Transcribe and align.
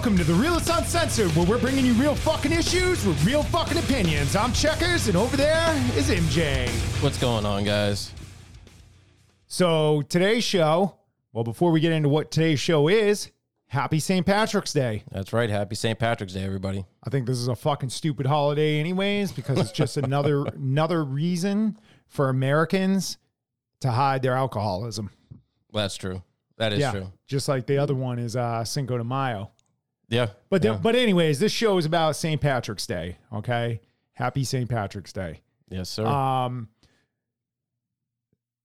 Welcome 0.00 0.16
to 0.16 0.24
the 0.24 0.32
Realist 0.32 0.70
Uncensored, 0.70 1.30
where 1.36 1.44
we're 1.44 1.58
bringing 1.58 1.84
you 1.84 1.92
real 1.92 2.14
fucking 2.14 2.52
issues 2.52 3.04
with 3.04 3.22
real 3.22 3.42
fucking 3.42 3.76
opinions. 3.76 4.34
I'm 4.34 4.50
Checkers, 4.50 5.08
and 5.08 5.14
over 5.14 5.36
there 5.36 5.74
is 5.94 6.08
MJ. 6.08 6.70
What's 7.02 7.18
going 7.18 7.44
on, 7.44 7.64
guys? 7.64 8.10
So 9.46 10.00
today's 10.08 10.42
show, 10.42 10.96
well, 11.34 11.44
before 11.44 11.70
we 11.70 11.80
get 11.80 11.92
into 11.92 12.08
what 12.08 12.30
today's 12.30 12.58
show 12.58 12.88
is, 12.88 13.30
happy 13.66 14.00
St. 14.00 14.24
Patrick's 14.24 14.72
Day. 14.72 15.02
That's 15.12 15.34
right. 15.34 15.50
Happy 15.50 15.74
St. 15.74 15.98
Patrick's 15.98 16.32
Day, 16.32 16.44
everybody. 16.44 16.86
I 17.04 17.10
think 17.10 17.26
this 17.26 17.36
is 17.36 17.48
a 17.48 17.54
fucking 17.54 17.90
stupid 17.90 18.24
holiday, 18.24 18.80
anyways, 18.80 19.32
because 19.32 19.58
it's 19.58 19.70
just 19.70 19.96
another 19.98 20.46
another 20.46 21.04
reason 21.04 21.78
for 22.08 22.30
Americans 22.30 23.18
to 23.80 23.90
hide 23.90 24.22
their 24.22 24.34
alcoholism. 24.34 25.10
That's 25.74 25.96
true. 25.96 26.22
That 26.56 26.72
is 26.72 26.78
yeah, 26.78 26.90
true. 26.90 27.12
just 27.26 27.48
like 27.48 27.66
the 27.66 27.76
other 27.76 27.94
one 27.94 28.18
is 28.18 28.34
uh, 28.34 28.64
Cinco 28.64 28.96
de 28.96 29.04
Mayo. 29.04 29.50
Yeah. 30.10 30.30
But 30.50 30.62
yeah. 30.62 30.72
the, 30.72 30.78
but 30.78 30.94
anyways, 30.96 31.38
this 31.38 31.52
show 31.52 31.78
is 31.78 31.86
about 31.86 32.16
St. 32.16 32.40
Patrick's 32.40 32.86
Day. 32.86 33.16
Okay, 33.32 33.80
happy 34.12 34.44
St. 34.44 34.68
Patrick's 34.68 35.12
Day. 35.12 35.40
yes, 35.70 35.88
sir. 35.88 36.04
Um, 36.04 36.68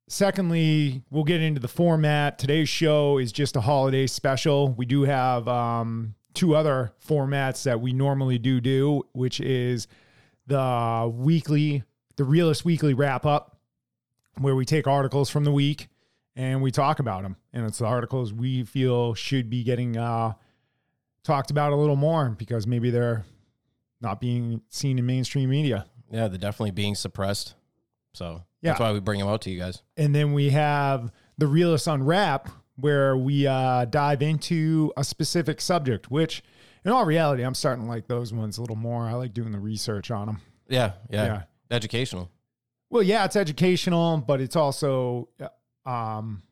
secondly, 0.10 1.04
we'll 1.10 1.24
get 1.24 1.42
into 1.42 1.62
the 1.62 1.68
format. 1.68 2.40
Today's 2.40 2.68
show 2.68 3.20
is 3.20 3.32
just 3.32 3.56
a 3.56 3.62
holiday 3.62 4.08
special. 4.08 4.70
We 4.70 4.86
do 4.86 5.04
have 5.04 5.48
um, 5.48 6.16
two 6.34 6.56
other 6.56 6.92
formats 7.08 7.64
that 7.64 7.80
we 7.80 7.94
normally 7.94 8.40
do 8.40 8.60
do, 8.60 9.04
which 9.14 9.40
is 9.40 9.88
the 10.48 11.12
weekly, 11.14 11.84
the 12.16 12.24
Realist 12.24 12.66
Weekly 12.66 12.96
wrap 12.96 13.26
up, 13.26 13.60
where 14.40 14.56
we 14.56 14.66
take 14.66 14.88
articles 14.88 15.30
from 15.30 15.44
the 15.44 15.52
week 15.52 15.88
and 16.36 16.62
we 16.62 16.72
talk 16.72 17.00
about 17.00 17.22
them. 17.24 17.38
And 17.54 17.66
it's 17.66 17.78
the 17.78 17.86
articles 17.86 18.34
we 18.34 18.64
feel 18.64 19.14
should 19.14 19.50
be 19.50 19.64
getting 19.64 19.96
uh, 19.96 20.34
talked 21.26 21.52
about 21.52 21.74
a 21.74 21.76
little 21.76 21.96
more 21.98 22.30
because 22.30 22.66
maybe 22.66 22.90
they're 22.92 23.26
not 24.00 24.22
being 24.22 24.62
seen 24.70 24.98
in 25.00 25.06
mainstream 25.06 25.50
media. 25.50 25.86
yeah, 26.12 26.28
they're 26.30 26.38
definitely 26.38 26.72
being 26.72 26.96
suppressed. 26.96 27.56
So 28.14 28.44
Yeah. 28.62 28.72
that's 28.72 28.80
why 28.80 28.92
we 28.94 29.00
bring 29.02 29.20
them 29.20 29.28
out 29.28 29.42
to 29.42 29.50
you 29.50 29.60
guys. 29.60 29.82
And 29.98 30.14
then 30.16 30.32
we 30.34 30.52
have 30.52 31.12
the 31.38 31.48
Realist 31.48 31.88
Unwrap, 31.88 32.48
where 32.78 33.18
we 33.18 33.48
uh, 33.48 33.86
dive 33.86 34.22
into 34.22 34.94
a 34.96 35.04
specific 35.04 35.60
subject, 35.62 36.10
which 36.12 36.44
in 36.86 36.92
all 36.92 37.06
reality, 37.06 37.44
I'm 37.44 37.56
starting 37.56 37.86
to 37.86 37.90
like 37.90 38.08
those 38.08 38.32
ones 38.32 38.58
a 38.58 38.62
little 38.62 38.76
more. 38.76 39.04
I 39.08 39.14
like 39.14 39.34
doing 39.34 39.52
the 39.52 39.60
research 39.60 40.12
on 40.12 40.28
them. 40.28 40.42
Yeah. 40.70 40.94
Yeah. 41.10 41.26
Yeah. 41.26 41.42
Educational. 41.72 42.30
Well, 42.92 43.02
yeah, 43.04 43.26
it's 43.26 43.36
educational, 43.36 44.18
but 44.18 44.40
it's 44.42 44.56
also, 44.56 45.30
um, 45.86 46.44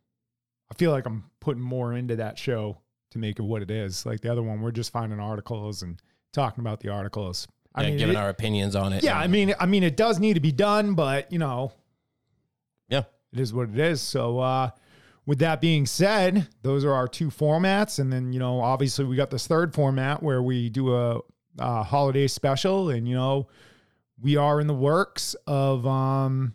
I 0.71 0.75
feel 0.77 0.91
like 0.91 1.05
I'm 1.05 1.25
putting 1.39 1.61
more 1.61 1.94
into 1.94 2.16
that 2.17 2.38
show 2.39 2.79
to 3.14 3.19
make 3.19 3.39
it 3.39 3.44
what 3.44 3.61
it 3.61 3.72
is. 3.72 4.06
Like 4.06 4.22
the 4.22 4.31
other 4.31 4.44
one, 4.44 4.61
we're 4.61 4.72
just 4.72 4.92
finding 4.92 5.19
articles 5.19 5.81
and 5.81 6.00
talking 6.33 6.61
about 6.61 6.81
the 6.81 6.89
articles. 6.89 7.47
I 7.75 7.83
Yeah, 7.83 7.89
mean, 7.89 7.97
giving 7.97 8.16
it- 8.16 8.19
our 8.19 8.30
opinions 8.30 8.75
on 8.75 8.94
it. 8.94 9.03
yeah, 9.03 9.17
I 9.17 9.28
mean, 9.28 9.53
I 9.59 9.66
mean, 9.66 9.83
it 9.83 9.95
does 9.97 10.19
need 10.19 10.33
to 10.33 10.39
be 10.39 10.52
done, 10.52 10.94
but 10.94 11.31
you 11.31 11.39
know, 11.39 11.72
yeah. 12.89 13.03
it 13.31 13.39
is 13.39 13.53
what 13.53 13.69
it 13.69 13.80
is. 13.80 14.02
So, 14.02 14.39
uh, 14.39 14.69
with 15.25 15.39
that 15.39 15.61
being 15.61 15.86
said, 15.86 16.50
those 16.64 16.84
are 16.84 16.91
our 16.94 17.08
two 17.08 17.30
formats, 17.30 17.97
and 18.00 18.11
then 18.11 18.34
you 18.34 18.39
know, 18.39 18.59
obviously, 18.59 19.06
we 19.06 19.16
got 19.16 19.31
this 19.31 19.47
third 19.47 19.73
format 19.73 20.22
where 20.22 20.44
we 20.44 20.69
do 20.69 20.94
a, 20.95 21.19
a 21.59 21.84
holiday 21.84 22.28
special, 22.28 22.89
and 22.89 23.08
you 23.08 23.16
know, 23.16 23.47
we 24.22 24.36
are 24.38 24.59
in 24.59 24.67
the 24.67 24.73
works 24.75 25.34
of, 25.47 25.85
um, 25.88 26.53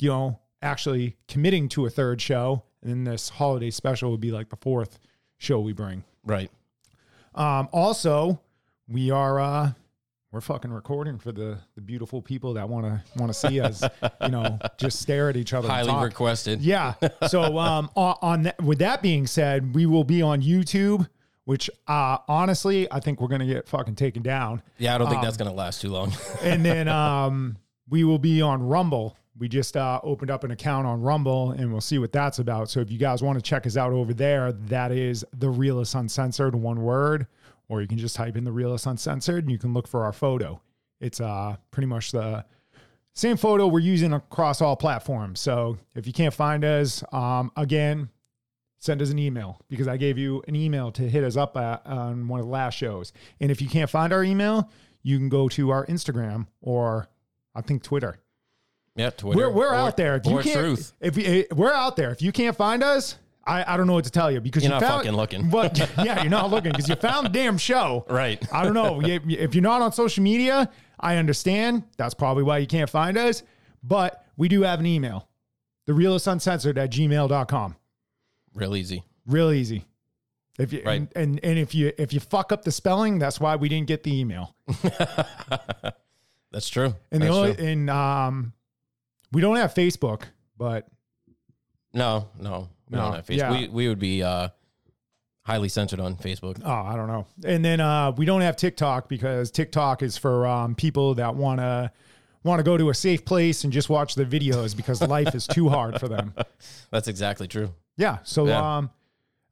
you 0.00 0.08
know, 0.08 0.38
actually 0.62 1.16
committing 1.28 1.68
to 1.70 1.86
a 1.86 1.90
third 1.90 2.20
show, 2.20 2.62
and 2.82 2.90
then 2.90 3.04
this 3.04 3.28
holiday 3.28 3.70
special 3.70 4.10
would 4.10 4.20
be 4.20 4.32
like 4.32 4.48
the 4.48 4.56
fourth 4.56 4.98
show 5.38 5.60
we 5.60 5.72
bring. 5.72 6.04
Right. 6.24 6.50
Um, 7.34 7.68
also, 7.72 8.40
we 8.88 9.10
are 9.10 9.40
uh 9.40 9.72
we're 10.30 10.40
fucking 10.42 10.70
recording 10.72 11.18
for 11.18 11.32
the 11.32 11.58
the 11.74 11.80
beautiful 11.80 12.20
people 12.20 12.54
that 12.54 12.68
want 12.68 12.84
to 12.84 13.02
want 13.18 13.32
to 13.32 13.38
see 13.38 13.60
us, 13.60 13.82
you 14.22 14.28
know, 14.28 14.58
just 14.76 15.00
stare 15.00 15.28
at 15.30 15.36
each 15.36 15.54
other. 15.54 15.68
Highly 15.68 16.04
requested. 16.04 16.60
Yeah. 16.60 16.94
So 17.28 17.58
um 17.58 17.90
on, 17.96 18.16
on 18.20 18.42
that, 18.42 18.62
with 18.62 18.78
that 18.80 19.00
being 19.02 19.26
said, 19.26 19.74
we 19.74 19.86
will 19.86 20.04
be 20.04 20.20
on 20.20 20.42
YouTube, 20.42 21.08
which 21.44 21.70
uh 21.86 22.18
honestly, 22.28 22.90
I 22.92 23.00
think 23.00 23.20
we're 23.20 23.28
going 23.28 23.40
to 23.40 23.46
get 23.46 23.68
fucking 23.68 23.94
taken 23.94 24.22
down. 24.22 24.62
Yeah, 24.78 24.94
I 24.94 24.98
don't 24.98 25.08
think 25.08 25.20
Um, 25.20 25.24
that's 25.24 25.36
going 25.38 25.50
to 25.50 25.56
last 25.56 25.80
too 25.80 25.88
long. 25.90 26.12
And 26.42 26.64
then 26.64 26.88
um 26.88 27.56
we 27.88 28.04
will 28.04 28.18
be 28.18 28.42
on 28.42 28.62
Rumble. 28.62 29.16
We 29.38 29.48
just 29.48 29.76
uh, 29.76 30.00
opened 30.02 30.30
up 30.30 30.44
an 30.44 30.50
account 30.50 30.86
on 30.86 31.00
Rumble 31.00 31.52
and 31.52 31.70
we'll 31.70 31.80
see 31.80 31.98
what 31.98 32.12
that's 32.12 32.38
about. 32.40 32.70
So 32.70 32.80
if 32.80 32.90
you 32.90 32.98
guys 32.98 33.22
want 33.22 33.38
to 33.38 33.42
check 33.42 33.66
us 33.66 33.76
out 33.76 33.92
over 33.92 34.12
there, 34.12 34.52
that 34.52 34.90
is 34.90 35.24
the 35.36 35.48
realist 35.48 35.94
uncensored, 35.94 36.54
one 36.54 36.82
word, 36.82 37.26
or 37.68 37.80
you 37.80 37.86
can 37.86 37.98
just 37.98 38.16
type 38.16 38.36
in 38.36 38.44
the 38.44 38.52
realist 38.52 38.86
uncensored 38.86 39.44
and 39.44 39.52
you 39.52 39.58
can 39.58 39.72
look 39.72 39.86
for 39.86 40.04
our 40.04 40.12
photo. 40.12 40.60
It's 41.00 41.20
uh 41.20 41.56
pretty 41.70 41.86
much 41.86 42.10
the 42.10 42.44
same 43.14 43.36
photo 43.36 43.66
we're 43.66 43.80
using 43.80 44.12
across 44.12 44.60
all 44.60 44.76
platforms. 44.76 45.40
So 45.40 45.76
if 45.94 46.06
you 46.06 46.12
can't 46.12 46.32
find 46.32 46.64
us, 46.64 47.02
um, 47.12 47.50
again, 47.56 48.10
send 48.78 49.02
us 49.02 49.10
an 49.10 49.18
email 49.18 49.60
because 49.68 49.88
I 49.88 49.96
gave 49.96 50.18
you 50.18 50.42
an 50.46 50.54
email 50.54 50.92
to 50.92 51.02
hit 51.02 51.24
us 51.24 51.36
up 51.36 51.56
at, 51.56 51.84
on 51.84 52.28
one 52.28 52.38
of 52.38 52.46
the 52.46 52.52
last 52.52 52.74
shows. 52.74 53.12
And 53.40 53.50
if 53.50 53.60
you 53.60 53.68
can't 53.68 53.90
find 53.90 54.12
our 54.12 54.22
email, 54.22 54.70
you 55.02 55.18
can 55.18 55.28
go 55.28 55.48
to 55.48 55.70
our 55.70 55.84
Instagram 55.86 56.46
or 56.60 57.08
I 57.56 57.60
think 57.60 57.82
Twitter. 57.82 58.20
Yeah. 58.98 59.10
Twitter. 59.10 59.38
We're, 59.38 59.50
we're 59.50 59.68
Or- 59.70 59.74
out 59.74 59.96
there. 59.96 60.16
If 60.16 60.26
you 60.26 60.38
can't, 60.40 60.58
truth. 60.58 60.92
if 61.00 61.16
you, 61.16 61.24
eh, 61.24 61.44
we're 61.54 61.72
out 61.72 61.96
there, 61.96 62.10
if 62.10 62.20
you 62.20 62.32
can't 62.32 62.56
find 62.56 62.82
us, 62.82 63.16
I, 63.46 63.74
I 63.74 63.76
don't 63.78 63.86
know 63.86 63.94
what 63.94 64.04
to 64.04 64.10
tell 64.10 64.30
you 64.30 64.40
because 64.42 64.62
You're 64.62 64.74
you 64.74 64.80
not 64.80 64.86
found, 64.86 65.00
fucking 65.04 65.16
looking. 65.16 65.48
But 65.48 65.78
yeah, 66.04 66.20
you're 66.20 66.30
not 66.30 66.50
looking 66.50 66.70
because 66.72 66.88
you 66.88 66.96
found 66.96 67.24
the 67.26 67.30
damn 67.30 67.56
show. 67.56 68.04
Right. 68.10 68.44
I 68.52 68.62
don't 68.62 68.74
know. 68.74 69.00
If 69.02 69.54
you're 69.54 69.62
not 69.62 69.80
on 69.80 69.92
social 69.92 70.22
media, 70.22 70.70
I 71.00 71.16
understand. 71.16 71.84
That's 71.96 72.12
probably 72.14 72.42
why 72.42 72.58
you 72.58 72.66
can't 72.66 72.90
find 72.90 73.16
us. 73.16 73.42
But 73.82 74.22
we 74.36 74.48
do 74.48 74.62
have 74.62 74.80
an 74.80 74.86
email, 74.86 75.28
the 75.86 75.94
realist 75.94 76.26
uncensored 76.26 76.76
at 76.76 76.90
gmail.com. 76.90 77.76
Real 78.54 78.76
easy. 78.76 79.02
Real 79.26 79.50
easy. 79.52 79.84
If 80.58 80.72
you 80.72 80.82
Right. 80.84 80.96
and, 81.00 81.08
and 81.14 81.40
and 81.44 81.58
if 81.58 81.72
you 81.74 81.92
if 81.98 82.12
you 82.12 82.18
fuck 82.18 82.50
up 82.50 82.64
the 82.64 82.72
spelling, 82.72 83.18
that's 83.20 83.38
why 83.38 83.54
we 83.56 83.68
didn't 83.68 83.86
get 83.86 84.02
the 84.02 84.12
email. 84.18 84.56
That's 86.50 86.68
true. 86.68 86.94
And 87.12 87.22
the 87.22 87.28
only 87.28 87.54
true. 87.54 87.64
and 87.64 87.90
um 87.90 88.52
we 89.32 89.40
don't 89.40 89.56
have 89.56 89.74
Facebook, 89.74 90.22
but 90.56 90.86
No, 91.92 92.28
no. 92.38 92.68
We 92.90 92.96
No, 92.96 93.04
don't 93.04 93.14
have 93.14 93.26
Facebook. 93.26 93.36
yeah. 93.38 93.50
We, 93.52 93.68
we 93.68 93.88
would 93.88 93.98
be 93.98 94.22
uh, 94.22 94.48
highly 95.42 95.68
censored 95.68 96.00
on 96.00 96.16
Facebook. 96.16 96.60
oh, 96.64 96.70
I 96.70 96.96
don't 96.96 97.06
know. 97.08 97.26
And 97.44 97.64
then 97.64 97.80
uh 97.80 98.12
we 98.12 98.24
don't 98.26 98.40
have 98.42 98.56
TikTok 98.56 99.08
because 99.08 99.50
TikTok 99.50 100.02
is 100.02 100.16
for 100.18 100.46
um 100.46 100.74
people 100.74 101.14
that 101.14 101.34
want 101.34 101.60
to 101.60 101.90
want 102.44 102.58
to 102.60 102.62
go 102.62 102.76
to 102.76 102.90
a 102.90 102.94
safe 102.94 103.24
place 103.24 103.64
and 103.64 103.72
just 103.72 103.88
watch 103.90 104.14
the 104.14 104.24
videos 104.24 104.76
because 104.76 105.02
life 105.02 105.34
is 105.34 105.46
too 105.46 105.68
hard 105.68 105.98
for 106.00 106.08
them. 106.08 106.34
That's 106.90 107.08
exactly 107.08 107.48
true. 107.48 107.72
Yeah. 107.96 108.18
So 108.24 108.46
Yeah. 108.46 108.76
um 108.78 108.90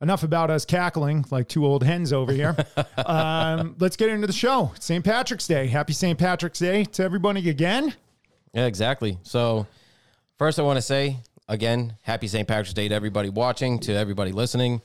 enough 0.02 0.22
about 0.22 0.50
us 0.50 0.66
cackling 0.66 1.24
like 1.30 1.48
two 1.48 1.64
old 1.64 1.82
hens 1.82 2.12
over 2.12 2.30
here. 2.32 2.54
um 3.06 3.74
let's 3.78 3.96
get 3.96 4.08
into 4.10 4.26
the 4.26 4.32
show. 4.32 4.72
St. 4.78 5.02
Patrick's 5.04 5.46
Day. 5.46 5.66
Happy 5.66 5.92
St. 5.94 6.18
Patrick's 6.18 6.58
Day 6.58 6.84
to 6.84 7.02
everybody 7.02 7.48
again. 7.48 7.94
Yeah, 8.56 8.64
exactly. 8.64 9.18
So, 9.22 9.66
first, 10.38 10.58
I 10.58 10.62
want 10.62 10.78
to 10.78 10.82
say 10.82 11.18
again, 11.46 11.94
happy 12.00 12.26
St. 12.26 12.48
Patrick's 12.48 12.72
Day 12.72 12.88
to 12.88 12.94
everybody 12.94 13.28
watching, 13.28 13.78
to 13.80 13.92
everybody 13.92 14.32
listening, 14.32 14.80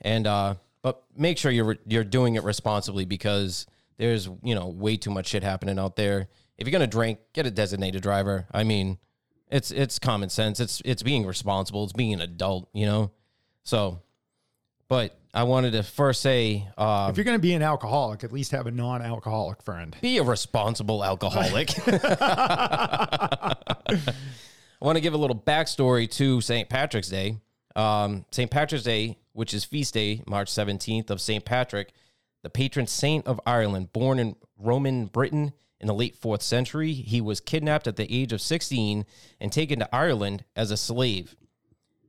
and 0.00 0.28
uh, 0.28 0.54
but 0.80 1.02
make 1.16 1.36
sure 1.36 1.50
you're 1.50 1.76
you're 1.88 2.04
doing 2.04 2.36
it 2.36 2.44
responsibly 2.44 3.04
because 3.04 3.66
there's 3.96 4.28
you 4.44 4.54
know 4.54 4.68
way 4.68 4.96
too 4.96 5.10
much 5.10 5.26
shit 5.26 5.42
happening 5.42 5.76
out 5.76 5.96
there. 5.96 6.28
If 6.56 6.68
you're 6.68 6.72
gonna 6.72 6.86
drink, 6.86 7.18
get 7.32 7.46
a 7.46 7.50
designated 7.50 8.00
driver. 8.00 8.46
I 8.52 8.62
mean, 8.62 8.96
it's 9.50 9.72
it's 9.72 9.98
common 9.98 10.28
sense. 10.28 10.60
It's 10.60 10.80
it's 10.84 11.02
being 11.02 11.26
responsible. 11.26 11.82
It's 11.82 11.92
being 11.92 12.14
an 12.14 12.20
adult. 12.20 12.68
You 12.72 12.86
know, 12.86 13.10
so. 13.64 14.02
But 14.88 15.18
I 15.36 15.42
wanted 15.42 15.72
to 15.72 15.82
first 15.82 16.22
say, 16.22 16.66
uh, 16.78 17.08
If 17.10 17.18
you're 17.18 17.24
going 17.24 17.36
to 17.36 17.42
be 17.42 17.52
an 17.52 17.60
alcoholic, 17.60 18.24
at 18.24 18.32
least 18.32 18.52
have 18.52 18.66
a 18.66 18.70
non-alcoholic 18.70 19.62
friend. 19.62 19.94
be 20.00 20.16
a 20.16 20.22
responsible 20.22 21.04
alcoholic. 21.04 21.72
I 21.86 23.54
want 24.80 24.96
to 24.96 25.02
give 25.02 25.12
a 25.12 25.18
little 25.18 25.36
backstory 25.36 26.10
to 26.12 26.40
St. 26.40 26.70
Patrick's 26.70 27.08
Day. 27.10 27.36
Um, 27.74 28.24
St. 28.32 28.50
Patrick's 28.50 28.84
Day, 28.84 29.18
which 29.34 29.52
is 29.52 29.62
feast 29.62 29.92
day, 29.92 30.22
March 30.26 30.50
17th 30.50 31.10
of 31.10 31.20
St. 31.20 31.44
Patrick, 31.44 31.92
the 32.42 32.48
patron 32.48 32.86
saint 32.86 33.26
of 33.26 33.38
Ireland, 33.44 33.92
born 33.92 34.18
in 34.18 34.36
Roman 34.58 35.04
Britain 35.04 35.52
in 35.80 35.86
the 35.86 35.94
late 35.94 36.18
4th 36.18 36.40
century. 36.40 36.94
He 36.94 37.20
was 37.20 37.40
kidnapped 37.40 37.86
at 37.86 37.96
the 37.96 38.10
age 38.10 38.32
of 38.32 38.40
16 38.40 39.04
and 39.38 39.52
taken 39.52 39.80
to 39.80 39.94
Ireland 39.94 40.44
as 40.56 40.70
a 40.70 40.78
slave. 40.78 41.36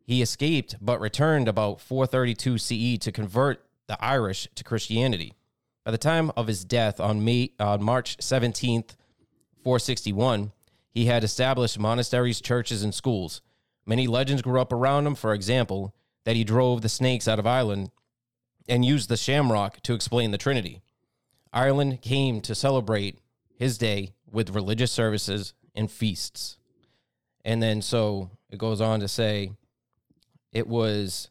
He 0.08 0.22
escaped 0.22 0.78
but 0.80 1.02
returned 1.02 1.50
about 1.50 1.82
432 1.82 2.58
CE 2.58 2.98
to 3.00 3.12
convert 3.12 3.66
the 3.88 4.04
Irish 4.04 4.48
to 4.56 4.64
Christianity. 4.64 5.34
By 5.84 5.92
the 5.92 5.98
time 5.98 6.32
of 6.38 6.48
his 6.48 6.64
death 6.64 7.02
on 7.02 7.26
May 7.26 7.52
on 7.60 7.84
March 7.84 8.18
17th, 8.18 8.96
461, 9.64 10.54
he 10.90 11.06
had 11.06 11.26
established 11.26 11.78
monasteries, 11.78 12.40
churches, 12.40 12.84
and 12.84 12.96
schools. 12.96 13.42
Many 13.86 14.08
legends 14.08 14.42
grew 14.42 14.62
up 14.62 14.72
around 14.72 15.06
him. 15.06 15.16
For 15.16 15.34
example, 15.34 15.94
that 16.24 16.38
he 16.38 16.46
drove 16.46 16.82
the 16.82 16.90
snakes 16.90 17.28
out 17.28 17.38
of 17.40 17.46
Ireland 17.46 17.92
and 18.68 18.86
used 18.86 19.10
the 19.10 19.18
shamrock 19.18 19.82
to 19.84 19.94
explain 19.94 20.32
the 20.32 20.38
Trinity. 20.38 20.82
Ireland 21.52 22.02
came 22.02 22.40
to 22.42 22.56
celebrate 22.56 23.20
his 23.56 23.78
day 23.78 24.14
with 24.32 24.56
religious 24.56 24.92
services 24.92 25.54
and 25.76 25.92
feasts. 25.92 26.58
And 27.44 27.62
then 27.62 27.82
so 27.82 28.32
it 28.50 28.58
goes 28.58 28.80
on 28.80 29.02
to 29.02 29.08
say 29.10 29.52
it 30.52 30.68
was 30.68 31.30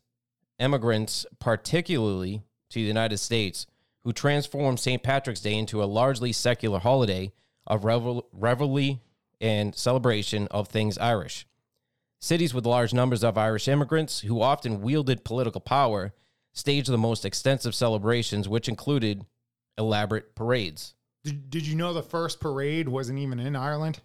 immigrants, 0.58 1.26
particularly 1.38 2.42
to 2.70 2.78
the 2.78 2.86
United 2.86 3.18
States, 3.18 3.66
who 4.04 4.12
transformed 4.12 4.80
St. 4.80 5.02
Patrick's 5.02 5.40
Day 5.40 5.54
into 5.54 5.82
a 5.82 5.86
largely 5.86 6.32
secular 6.32 6.78
holiday 6.78 7.32
of 7.66 7.84
revel- 7.84 8.28
revelry 8.32 9.00
and 9.40 9.74
celebration 9.74 10.46
of 10.50 10.68
things 10.68 10.96
Irish. 10.98 11.46
Cities 12.20 12.54
with 12.54 12.64
large 12.64 12.94
numbers 12.94 13.22
of 13.22 13.36
Irish 13.36 13.68
immigrants 13.68 14.20
who 14.20 14.40
often 14.40 14.80
wielded 14.80 15.24
political 15.24 15.60
power 15.60 16.14
staged 16.52 16.88
the 16.88 16.96
most 16.96 17.24
extensive 17.24 17.74
celebrations, 17.74 18.48
which 18.48 18.68
included 18.68 19.26
elaborate 19.76 20.34
parades. 20.34 20.94
Did, 21.24 21.50
did 21.50 21.66
you 21.66 21.74
know 21.74 21.92
the 21.92 22.02
first 22.02 22.40
parade 22.40 22.88
wasn't 22.88 23.18
even 23.18 23.38
in 23.38 23.54
Ireland? 23.54 24.00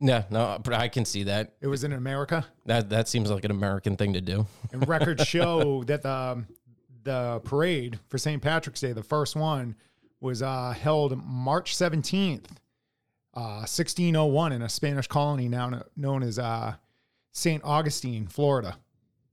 No, 0.00 0.24
no, 0.30 0.58
but 0.62 0.74
I 0.74 0.88
can 0.88 1.04
see 1.04 1.24
that. 1.24 1.54
It 1.60 1.66
was 1.66 1.82
in 1.82 1.92
America. 1.92 2.46
That 2.66 2.90
that 2.90 3.08
seems 3.08 3.30
like 3.30 3.44
an 3.44 3.50
American 3.50 3.96
thing 3.96 4.12
to 4.12 4.20
do. 4.20 4.46
And 4.72 4.86
records 4.88 5.24
show 5.26 5.82
that 5.84 6.02
the 6.02 6.44
the 7.02 7.40
parade 7.44 7.98
for 8.08 8.18
St. 8.18 8.40
Patrick's 8.40 8.80
Day, 8.80 8.92
the 8.92 9.02
first 9.02 9.34
one, 9.34 9.74
was 10.20 10.42
uh, 10.42 10.70
held 10.70 11.22
March 11.24 11.74
seventeenth, 11.74 12.60
uh, 13.34 13.64
sixteen 13.64 14.14
oh 14.14 14.26
one, 14.26 14.52
in 14.52 14.62
a 14.62 14.68
Spanish 14.68 15.08
colony 15.08 15.48
now 15.48 15.82
known 15.96 16.22
as 16.22 16.38
uh, 16.38 16.74
St. 17.32 17.62
Augustine, 17.64 18.28
Florida. 18.28 18.78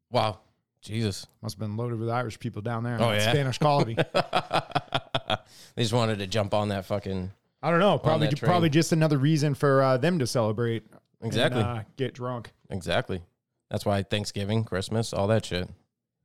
Wow, 0.10 0.40
Jesus! 0.82 1.28
Must 1.44 1.56
have 1.56 1.60
been 1.60 1.78
loaded 1.78 2.00
with 2.00 2.10
Irish 2.10 2.40
people 2.40 2.64
down 2.64 2.84
there. 2.84 2.98
Oh, 3.00 3.12
yeah? 3.12 3.32
Spanish 3.32 3.60
colony. 3.60 3.96
they 4.16 5.84
just 5.84 5.94
wanted 5.94 6.20
to 6.20 6.28
jump 6.28 6.56
on 6.56 6.70
that 6.70 6.86
fucking 6.86 7.32
I 7.62 7.72
don't 7.72 7.80
know. 7.80 7.98
Probably 7.98 8.28
that 8.28 8.36
train. 8.38 8.48
probably 8.50 8.70
just 8.70 8.92
another 8.92 9.18
reason 9.18 9.56
for 9.56 9.82
uh, 9.82 9.98
them 9.98 10.20
to 10.20 10.28
celebrate. 10.28 10.84
and, 11.22 11.28
Exactly. 11.28 11.62
uh, 11.62 11.84
get 11.98 12.14
drunk. 12.14 12.52
exactly. 12.70 13.22
That's 13.72 13.86
why 13.86 14.04
Thanksgiving, 14.04 14.64
Christmas, 14.64 15.12
all 15.14 15.28
that 15.28 15.46
shit. 15.46 15.68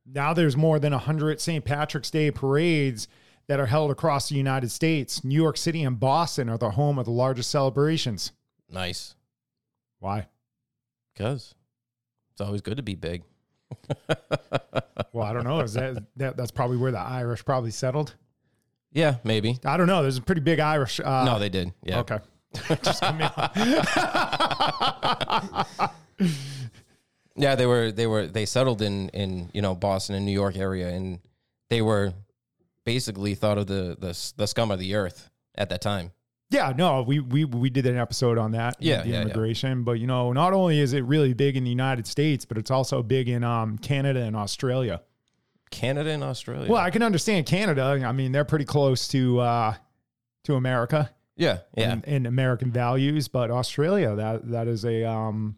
Now 0.05 0.33
there's 0.33 0.55
more 0.55 0.77
than 0.79 0.91
100 0.93 1.41
St. 1.41 1.65
Patrick's 1.65 2.11
Day 2.11 2.29
parades 2.31 3.07
that 3.47 3.59
are 3.59 3.65
held 3.65 3.89
across 3.91 4.29
the 4.29 4.35
United 4.35 4.69
States. 4.71 5.23
New 5.23 5.35
York 5.35 5.57
City 5.57 5.83
and 5.83 5.99
Boston 5.99 6.49
are 6.49 6.57
the 6.57 6.71
home 6.71 6.99
of 6.99 7.05
the 7.05 7.11
largest 7.11 7.49
celebrations. 7.49 8.31
Nice, 8.69 9.15
Why? 9.99 10.27
cause 11.17 11.55
it's 12.31 12.41
always 12.41 12.61
good 12.61 12.77
to 12.77 12.83
be 12.83 12.95
big. 12.95 13.23
Well, 15.13 15.25
I 15.27 15.33
don't 15.33 15.43
know. 15.43 15.59
Is 15.59 15.73
that, 15.73 16.01
that 16.15 16.37
that's 16.37 16.51
probably 16.51 16.77
where 16.77 16.91
the 16.93 16.99
Irish 16.99 17.43
probably 17.43 17.71
settled? 17.71 18.15
Yeah, 18.93 19.15
maybe. 19.23 19.59
I 19.65 19.77
don't 19.77 19.87
know. 19.87 20.01
There's 20.01 20.17
a 20.17 20.21
pretty 20.21 20.41
big 20.41 20.59
Irish. 20.59 20.99
Uh, 20.99 21.23
no, 21.25 21.39
they 21.39 21.49
did. 21.49 21.73
Yeah. 21.83 21.99
Okay. 21.99 22.19
Just 22.83 23.01
come. 23.01 23.19
Yeah, 27.35 27.55
they 27.55 27.65
were 27.65 27.91
they 27.91 28.07
were 28.07 28.27
they 28.27 28.45
settled 28.45 28.81
in 28.81 29.09
in 29.09 29.49
you 29.53 29.61
know 29.61 29.73
Boston 29.73 30.15
and 30.15 30.25
New 30.25 30.31
York 30.31 30.57
area, 30.57 30.89
and 30.89 31.19
they 31.69 31.81
were 31.81 32.13
basically 32.85 33.35
thought 33.35 33.57
of 33.57 33.67
the 33.67 33.95
the 33.99 34.33
the 34.37 34.47
scum 34.47 34.71
of 34.71 34.79
the 34.79 34.95
earth 34.95 35.29
at 35.55 35.69
that 35.69 35.81
time. 35.81 36.11
Yeah, 36.49 36.73
no, 36.75 37.01
we 37.01 37.19
we 37.19 37.45
we 37.45 37.69
did 37.69 37.85
an 37.85 37.97
episode 37.97 38.37
on 38.37 38.51
that. 38.51 38.75
Yeah, 38.79 39.03
the 39.03 39.09
yeah, 39.09 39.15
yeah. 39.15 39.21
immigration. 39.21 39.83
But 39.83 39.93
you 39.93 40.07
know, 40.07 40.33
not 40.33 40.51
only 40.51 40.79
is 40.79 40.93
it 40.93 41.05
really 41.05 41.33
big 41.33 41.55
in 41.55 41.63
the 41.63 41.69
United 41.69 42.05
States, 42.05 42.43
but 42.43 42.57
it's 42.57 42.69
also 42.69 43.01
big 43.01 43.29
in 43.29 43.43
um, 43.43 43.77
Canada 43.77 44.21
and 44.21 44.35
Australia. 44.35 45.01
Canada 45.71 46.11
and 46.11 46.23
Australia. 46.23 46.69
Well, 46.69 46.81
I 46.81 46.91
can 46.91 47.01
understand 47.01 47.45
Canada. 47.47 47.83
I 48.05 48.11
mean, 48.11 48.31
they're 48.31 48.45
pretty 48.45 48.65
close 48.65 49.07
to 49.09 49.39
uh, 49.39 49.73
to 50.43 50.55
America 50.55 51.09
yeah, 51.35 51.59
yeah. 51.75 51.91
and, 51.93 52.07
and 52.07 52.27
American 52.27 52.71
values, 52.71 53.27
but 53.27 53.49
Australia 53.49 54.15
that 54.15 54.49
that 54.51 54.67
is 54.67 54.85
a 54.85 55.03
um, 55.05 55.55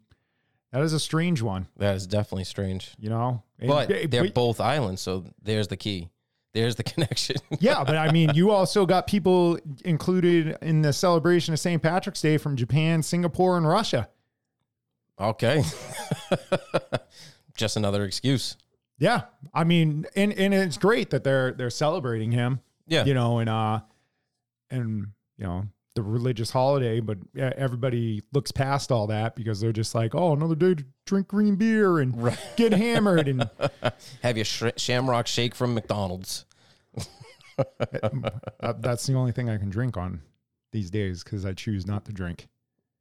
that 0.71 0.81
is 0.81 0.93
a 0.93 0.99
strange 0.99 1.41
one. 1.41 1.67
that 1.77 1.95
is 1.95 2.07
definitely 2.07 2.43
strange. 2.45 2.93
You 2.99 3.09
know, 3.09 3.43
But 3.59 3.89
they're 4.09 4.23
but- 4.23 4.33
both 4.33 4.61
islands, 4.61 5.01
so 5.01 5.25
there's 5.41 5.67
the 5.67 5.77
key. 5.77 6.09
There's 6.53 6.75
the 6.75 6.83
connection. 6.93 7.37
yeah, 7.59 7.83
but 7.83 7.95
I 7.97 8.11
mean, 8.11 8.31
you 8.35 8.51
also 8.51 8.85
got 8.85 9.07
people 9.07 9.57
included 9.83 10.55
in 10.61 10.83
the 10.83 10.93
celebration 10.93 11.51
of 11.53 11.59
St. 11.59 11.81
Patrick's 11.81 12.21
Day 12.21 12.37
from 12.37 12.55
Japan, 12.55 13.01
Singapore, 13.01 13.57
and 13.57 13.67
Russia. 13.67 14.07
okay. 15.19 15.63
Just 17.55 17.77
another 17.77 18.03
excuse. 18.03 18.57
Yeah, 18.99 19.23
I 19.53 19.63
mean, 19.63 20.05
and 20.15 20.31
and 20.33 20.53
it's 20.53 20.77
great 20.77 21.09
that 21.09 21.23
they're 21.23 21.51
they're 21.51 21.69
celebrating 21.69 22.31
him. 22.31 22.61
Yeah. 22.87 23.05
you 23.05 23.13
know, 23.13 23.39
and 23.39 23.49
uh, 23.49 23.79
and 24.69 25.07
you 25.37 25.45
know 25.45 25.65
the 25.95 26.01
religious 26.03 26.49
holiday, 26.51 26.99
but 26.99 27.17
yeah, 27.33 27.51
everybody 27.55 28.21
looks 28.33 28.51
past 28.51 28.91
all 28.91 29.07
that 29.07 29.35
because 29.35 29.61
they're 29.61 29.71
just 29.71 29.93
like, 29.93 30.15
oh, 30.15 30.33
another 30.33 30.55
day 30.55 30.73
to 30.75 30.85
drink 31.05 31.27
green 31.27 31.55
beer 31.55 31.99
and 31.99 32.21
Right. 32.23 32.39
get 32.55 32.71
hammered, 32.73 33.27
and 33.27 33.49
Have 34.23 34.37
your 34.37 34.45
sh- 34.45 34.63
shamrock 34.77 35.27
shake 35.27 35.53
from 35.55 35.73
McDonald's. 35.75 36.45
uh, 37.57 38.73
that's 38.79 39.05
the 39.05 39.13
only 39.13 39.31
thing 39.31 39.49
I 39.49 39.57
can 39.57 39.69
drink 39.69 39.95
on 39.97 40.21
these 40.71 40.89
days 40.89 41.23
because 41.23 41.45
I 41.45 41.53
choose 41.53 41.85
not 41.85 42.05
to 42.05 42.11
drink. 42.13 42.47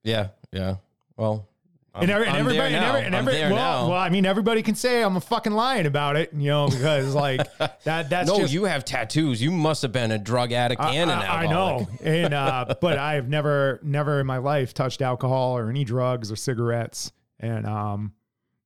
Yeah, 0.04 0.28
yeah. 0.52 0.76
Well, 1.16 1.48
I'm, 1.94 2.02
and, 2.04 2.10
every, 2.10 2.26
and 2.26 2.36
everybody, 2.38 2.74
and, 2.74 2.84
every, 2.84 3.00
and 3.02 3.14
every- 3.14 3.34
well, 3.34 3.50
now. 3.84 3.88
well, 3.90 3.98
I 3.98 4.08
mean, 4.08 4.24
everybody 4.24 4.62
can 4.62 4.74
say 4.74 5.02
I'm 5.02 5.16
a 5.16 5.20
fucking 5.20 5.52
lying 5.52 5.84
about 5.84 6.16
it, 6.16 6.32
you 6.32 6.48
know, 6.48 6.68
because 6.68 7.14
like 7.14 7.40
that. 7.84 8.08
That's 8.08 8.28
no, 8.28 8.38
just, 8.38 8.52
you 8.52 8.64
have 8.64 8.86
tattoos. 8.86 9.42
You 9.42 9.50
must 9.50 9.82
have 9.82 9.92
been 9.92 10.10
a 10.10 10.18
drug 10.18 10.52
addict 10.52 10.80
and 10.80 11.10
an 11.10 11.18
I, 11.18 11.42
I 11.42 11.46
know, 11.46 11.86
and 12.02 12.32
uh, 12.32 12.74
but 12.80 12.96
I've 12.96 13.28
never, 13.28 13.78
never 13.82 14.20
in 14.20 14.26
my 14.26 14.38
life 14.38 14.72
touched 14.72 15.02
alcohol 15.02 15.58
or 15.58 15.68
any 15.68 15.84
drugs 15.84 16.32
or 16.32 16.36
cigarettes, 16.36 17.12
and 17.38 17.66
um, 17.66 18.14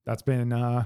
that's 0.05 0.23
been 0.23 0.53
uh, 0.53 0.85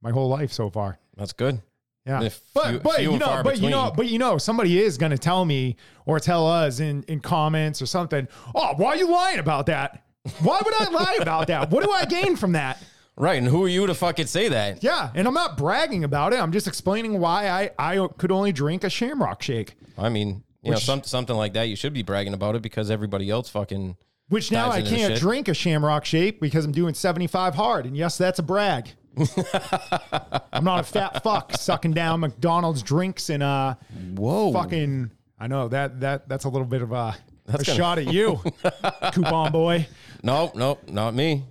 my 0.00 0.12
whole 0.12 0.28
life 0.28 0.52
so 0.52 0.70
far. 0.70 0.98
That's 1.16 1.32
good. 1.32 1.60
Yeah, 2.06 2.22
If 2.22 2.40
but 2.54 2.68
few- 2.68 2.78
but 2.78 3.02
you 3.02 3.18
know, 3.18 3.40
but 3.42 3.58
you 3.58 3.68
know, 3.68 3.92
but 3.94 4.08
you 4.08 4.18
know, 4.18 4.38
somebody 4.38 4.80
is 4.80 4.96
going 4.96 5.10
to 5.10 5.18
tell 5.18 5.44
me 5.44 5.76
or 6.06 6.20
tell 6.20 6.46
us 6.46 6.78
in 6.78 7.02
in 7.08 7.18
comments 7.18 7.82
or 7.82 7.86
something. 7.86 8.28
Oh, 8.54 8.74
why 8.76 8.90
are 8.90 8.96
you 8.96 9.10
lying 9.10 9.40
about 9.40 9.66
that? 9.66 10.04
Why 10.40 10.60
would 10.64 10.74
I 10.74 10.90
lie 10.90 11.18
about 11.20 11.46
that? 11.48 11.70
What 11.70 11.84
do 11.84 11.90
I 11.90 12.04
gain 12.04 12.36
from 12.36 12.52
that? 12.52 12.82
Right. 13.16 13.38
And 13.38 13.46
who 13.46 13.64
are 13.64 13.68
you 13.68 13.86
to 13.86 13.94
fucking 13.94 14.26
say 14.26 14.48
that? 14.48 14.82
Yeah, 14.82 15.10
and 15.14 15.26
I'm 15.26 15.34
not 15.34 15.56
bragging 15.56 16.04
about 16.04 16.32
it. 16.32 16.40
I'm 16.40 16.52
just 16.52 16.66
explaining 16.66 17.18
why 17.20 17.48
I 17.48 17.70
I 17.78 18.08
could 18.18 18.30
only 18.30 18.52
drink 18.52 18.84
a 18.84 18.90
Shamrock 18.90 19.42
Shake. 19.42 19.74
I 19.98 20.08
mean, 20.08 20.42
you 20.62 20.70
know, 20.70 20.78
some, 20.78 21.02
something 21.02 21.36
like 21.36 21.52
that, 21.54 21.64
you 21.64 21.76
should 21.76 21.92
be 21.92 22.02
bragging 22.02 22.34
about 22.34 22.54
it 22.54 22.62
because 22.62 22.90
everybody 22.90 23.30
else 23.30 23.48
fucking. 23.48 23.96
Which 24.28 24.52
now 24.52 24.68
dives 24.68 24.74
I 24.74 24.78
into 24.78 24.90
the 24.90 24.96
can't 24.96 25.12
shit. 25.14 25.20
drink 25.20 25.48
a 25.48 25.54
Shamrock 25.54 26.04
Shake 26.04 26.40
because 26.40 26.64
I'm 26.64 26.72
doing 26.72 26.94
75 26.94 27.54
hard. 27.56 27.84
And 27.86 27.96
yes, 27.96 28.16
that's 28.16 28.38
a 28.38 28.42
brag. 28.42 28.90
I'm 30.52 30.64
not 30.64 30.80
a 30.80 30.84
fat 30.84 31.22
fuck 31.22 31.52
sucking 31.56 31.92
down 31.92 32.20
McDonald's 32.20 32.82
drinks 32.82 33.28
and 33.28 33.42
uh 33.42 33.74
Whoa. 34.14 34.52
fucking 34.52 35.10
I 35.38 35.48
know 35.48 35.66
that 35.68 36.00
that 36.00 36.28
that's 36.28 36.44
a 36.44 36.48
little 36.48 36.66
bit 36.66 36.80
of 36.80 36.92
a, 36.92 37.16
a 37.54 37.64
gonna- 37.64 37.76
shot 37.76 37.98
at 37.98 38.12
you, 38.12 38.40
coupon 39.12 39.52
boy. 39.52 39.86
Nope, 40.22 40.54
nope, 40.54 40.82
not 40.88 41.14
me. 41.14 41.44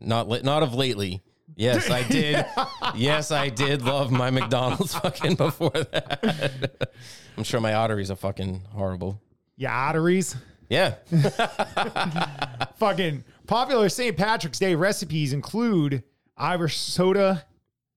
Not 0.00 0.28
li- 0.28 0.40
not 0.42 0.62
of 0.62 0.74
lately. 0.74 1.22
Yes, 1.56 1.88
I 1.90 2.02
did. 2.02 2.44
yes, 2.96 3.30
I 3.30 3.48
did 3.48 3.82
love 3.82 4.10
my 4.10 4.30
McDonald's 4.30 4.94
fucking 4.98 5.36
before 5.36 5.70
that. 5.70 6.90
I'm 7.36 7.44
sure 7.44 7.60
my 7.60 7.74
arteries 7.74 8.10
are 8.10 8.16
fucking 8.16 8.62
horrible. 8.72 9.20
Yeah, 9.56 9.72
arteries. 9.72 10.34
Yeah. 10.68 10.94
Fucking 12.76 13.24
popular 13.46 13.88
St. 13.88 14.16
Patrick's 14.16 14.58
Day 14.58 14.74
recipes 14.74 15.32
include 15.32 16.02
Irish 16.36 16.76
soda, 16.78 17.44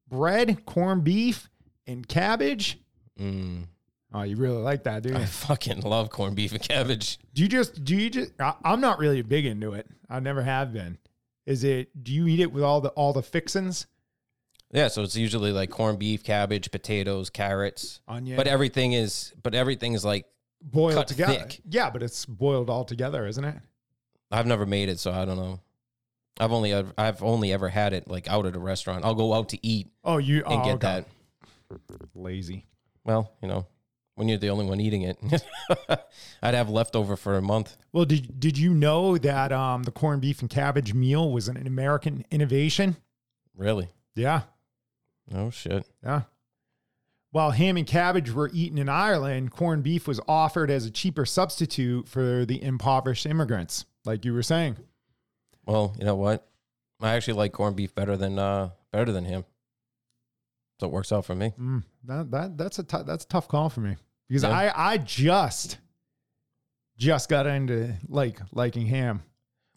bread, 0.10 0.66
corned 0.66 1.04
beef, 1.04 1.50
and 1.88 2.08
cabbage. 2.08 2.80
Mm. 3.20 3.64
Oh, 4.14 4.22
you 4.24 4.36
really 4.38 4.58
like 4.62 4.84
that, 4.84 5.04
dude. 5.04 5.16
I 5.16 5.26
fucking 5.26 5.82
love 5.82 6.10
corned 6.10 6.36
beef 6.36 6.54
and 6.54 6.62
cabbage. 6.62 7.20
Do 7.34 7.42
you 7.44 7.50
just 7.50 7.84
do 7.84 7.96
you 7.96 8.10
just? 8.10 8.32
I, 8.40 8.54
I'm 8.64 8.80
not 8.82 9.00
really 9.00 9.22
big 9.22 9.46
into 9.46 9.74
it. 9.74 9.88
I 10.10 10.20
never 10.20 10.42
have 10.42 10.72
been. 10.74 10.98
Is 11.46 11.64
it? 11.64 11.90
Do 12.04 12.14
you 12.14 12.28
eat 12.28 12.40
it 12.40 12.52
with 12.52 12.64
all 12.64 12.82
the 12.82 12.90
all 12.90 13.14
the 13.14 13.22
fixins? 13.24 13.88
Yeah, 14.72 14.90
so 14.90 15.02
it's 15.04 15.16
usually 15.16 15.52
like 15.54 15.70
corned 15.70 15.98
beef, 16.00 16.24
cabbage, 16.24 16.72
potatoes, 16.72 17.30
carrots. 17.30 18.02
Onion. 18.08 18.36
But 18.38 18.48
everything 18.48 18.94
is 18.94 19.34
but 19.44 19.54
everything 19.56 19.94
is 19.94 20.04
like 20.06 20.26
Boiled 20.62 21.08
together. 21.08 21.34
thick. 21.34 21.62
Yeah, 21.70 21.90
but 21.90 22.02
it's 22.02 22.26
boiled 22.26 22.70
all 22.70 22.84
together, 22.84 23.28
isn't 23.28 23.44
it? 23.46 23.56
I've 24.32 24.48
never 24.48 24.66
made 24.66 24.90
it, 24.90 25.00
so 25.00 25.12
I 25.12 25.24
don't 25.24 25.38
know. 25.38 25.60
I've 26.40 26.52
only 26.52 26.74
ever, 26.74 26.92
I've 26.98 27.24
only 27.24 27.54
ever 27.54 27.70
had 27.70 27.94
it 27.94 28.10
like 28.10 28.28
out 28.28 28.46
at 28.46 28.56
a 28.56 28.60
restaurant. 28.60 29.06
I'll 29.06 29.16
go 29.16 29.34
out 29.34 29.50
to 29.50 29.66
eat 29.66 29.88
Oh, 30.04 30.18
you 30.18 30.38
and 30.46 30.62
oh, 30.62 30.66
get 30.66 30.76
okay. 30.76 31.06
that. 31.70 31.80
lazy. 32.16 32.66
Well, 33.06 33.32
you 33.42 33.48
know, 33.48 33.68
when 34.18 34.28
you're 34.28 34.40
the 34.40 34.50
only 34.50 34.66
one 34.66 34.80
eating 34.82 35.04
it, 35.04 35.18
I'd 36.42 36.54
have 36.56 36.70
leftover 36.70 37.16
for 37.16 37.38
a 37.38 37.42
month. 37.42 37.78
Well, 37.94 38.04
did 38.06 38.40
did 38.40 38.58
you 38.58 38.74
know 38.74 39.16
that 39.20 39.52
um, 39.52 39.84
the 39.84 39.92
corned 39.92 40.22
beef 40.22 40.42
and 40.42 40.50
cabbage 40.50 40.94
meal 40.94 41.32
was 41.32 41.48
an 41.48 41.66
American 41.68 42.26
innovation? 42.32 42.98
Really? 43.56 43.90
Yeah, 44.16 44.42
Oh 45.34 45.52
shit. 45.52 45.86
yeah. 46.04 46.22
while 47.30 47.52
ham 47.52 47.78
and 47.78 47.86
cabbage 47.86 48.32
were 48.32 48.50
eaten 48.52 48.80
in 48.80 48.90
Ireland, 48.90 49.52
corned 49.52 49.84
beef 49.84 50.08
was 50.08 50.20
offered 50.28 50.72
as 50.72 50.86
a 50.86 50.92
cheaper 50.92 51.26
substitute 51.26 52.08
for 52.08 52.44
the 52.44 52.62
impoverished 52.64 53.28
immigrants, 53.28 53.86
like 54.04 54.26
you 54.26 54.34
were 54.34 54.42
saying. 54.44 54.78
Well, 55.68 55.94
you 56.00 56.06
know 56.06 56.16
what? 56.16 56.48
I 57.00 57.14
actually 57.14 57.36
like 57.36 57.52
corned 57.54 57.76
beef 57.76 57.94
better 57.94 58.18
than 58.18 58.40
uh 58.40 58.70
better 58.92 59.12
than 59.12 59.26
him. 59.26 59.46
So 60.80 60.88
it 60.88 60.94
works 60.94 61.12
out 61.12 61.26
for 61.26 61.36
me. 61.36 61.54
Mm, 61.60 61.84
that 62.06 62.32
that 62.32 62.58
that's 62.58 62.80
a 62.80 62.84
that's 62.84 63.26
a 63.26 63.28
tough 63.28 63.48
call 63.48 63.70
for 63.70 63.82
me 63.82 63.98
because 64.28 64.44
Yeah. 64.44 64.50
I 64.50 64.94
I 64.94 64.98
just 64.98 65.78
just 66.98 67.30
got 67.30 67.48
into 67.48 67.94
like 68.08 68.40
liking 68.52 68.88
ham. 68.88 69.24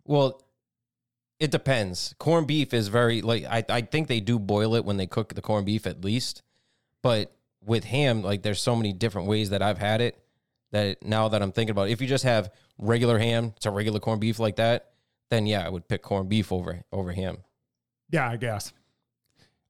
Well, 0.05 0.43
it 1.39 1.51
depends. 1.51 2.15
Corned 2.19 2.47
beef 2.47 2.73
is 2.75 2.89
very 2.89 3.23
like 3.23 3.45
I, 3.45 3.65
I 3.69 3.81
think 3.83 4.09
they 4.09 4.21
do 4.21 4.39
boil 4.39 4.75
it 4.75 4.85
when 4.85 4.97
they 4.97 5.07
cook 5.07 5.35
the 5.35 5.43
corned 5.43 5.67
beef 5.67 5.87
at 5.87 6.05
least. 6.05 6.43
But 7.03 7.35
with 7.65 7.85
ham, 7.85 8.23
like 8.23 8.43
there's 8.43 8.61
so 8.61 8.77
many 8.77 8.93
different 8.93 9.29
ways 9.29 9.51
that 9.51 9.63
I've 9.63 9.79
had 9.79 10.01
it 10.01 10.19
that 10.73 11.05
now 11.05 11.29
that 11.29 11.43
I'm 11.43 11.53
thinking 11.53 11.73
about 11.73 11.89
it, 11.89 11.93
if 11.93 12.01
you 12.01 12.07
just 12.07 12.25
have 12.25 12.51
regular 12.79 13.19
ham, 13.19 13.55
a 13.65 13.71
regular 13.71 14.01
corned 14.01 14.21
beef 14.21 14.39
like 14.39 14.57
that, 14.57 14.91
then 15.31 15.47
yeah, 15.47 15.65
I 15.65 15.69
would 15.69 15.89
pick 15.89 16.03
corned 16.03 16.29
beef 16.29 16.53
over 16.53 16.83
over 16.93 17.13
ham. 17.13 17.39
Yeah, 18.11 18.29
I 18.29 18.37
guess. 18.37 18.73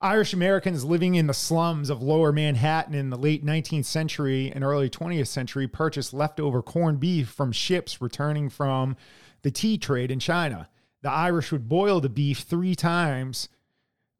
Irish 0.02 0.32
Americans 0.32 0.84
living 0.84 1.14
in 1.14 1.26
the 1.26 1.34
slums 1.34 1.90
of 1.90 2.02
lower 2.02 2.32
Manhattan 2.32 2.94
in 2.94 3.10
the 3.10 3.18
late 3.18 3.44
19th 3.44 3.84
century 3.84 4.50
and 4.50 4.64
early 4.64 4.88
20th 4.88 5.26
century 5.26 5.68
purchased 5.68 6.14
leftover 6.14 6.62
corned 6.62 7.00
beef 7.00 7.28
from 7.28 7.52
ships 7.52 8.00
returning 8.00 8.48
from 8.48 8.96
the 9.42 9.50
tea 9.50 9.76
trade 9.76 10.10
in 10.10 10.18
China. 10.18 10.68
The 11.02 11.10
Irish 11.10 11.52
would 11.52 11.68
boil 11.68 12.00
the 12.00 12.08
beef 12.08 12.40
three 12.40 12.74
times, 12.74 13.48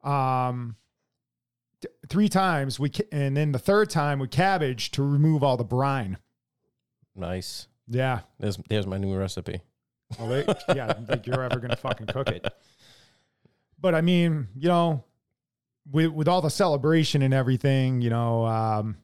um, 0.03 0.75
three 2.07 2.29
times, 2.29 2.79
we 2.79 2.89
ca- 2.89 3.07
and 3.11 3.35
then 3.35 3.51
the 3.51 3.59
third 3.59 3.89
time 3.89 4.19
with 4.19 4.29
cabbage 4.29 4.91
to 4.91 5.03
remove 5.03 5.43
all 5.43 5.57
the 5.57 5.63
brine. 5.63 6.17
Nice. 7.15 7.67
Yeah. 7.87 8.21
There's 8.39 8.57
there's 8.69 8.87
my 8.87 8.97
new 8.97 9.15
recipe. 9.15 9.61
Well, 10.19 10.27
they, 10.27 10.45
yeah, 10.75 10.85
I 10.89 10.93
don't 10.93 11.07
think 11.07 11.25
you're 11.25 11.41
ever 11.41 11.59
gonna 11.59 11.75
fucking 11.75 12.07
cook 12.07 12.29
it. 12.29 12.45
But 13.79 13.95
I 13.95 14.01
mean, 14.01 14.47
you 14.55 14.67
know, 14.69 15.03
with 15.89 16.11
with 16.11 16.27
all 16.27 16.41
the 16.41 16.49
celebration 16.49 17.21
and 17.21 17.33
everything, 17.33 18.01
you 18.01 18.09
know, 18.09 18.45
um, 18.45 18.97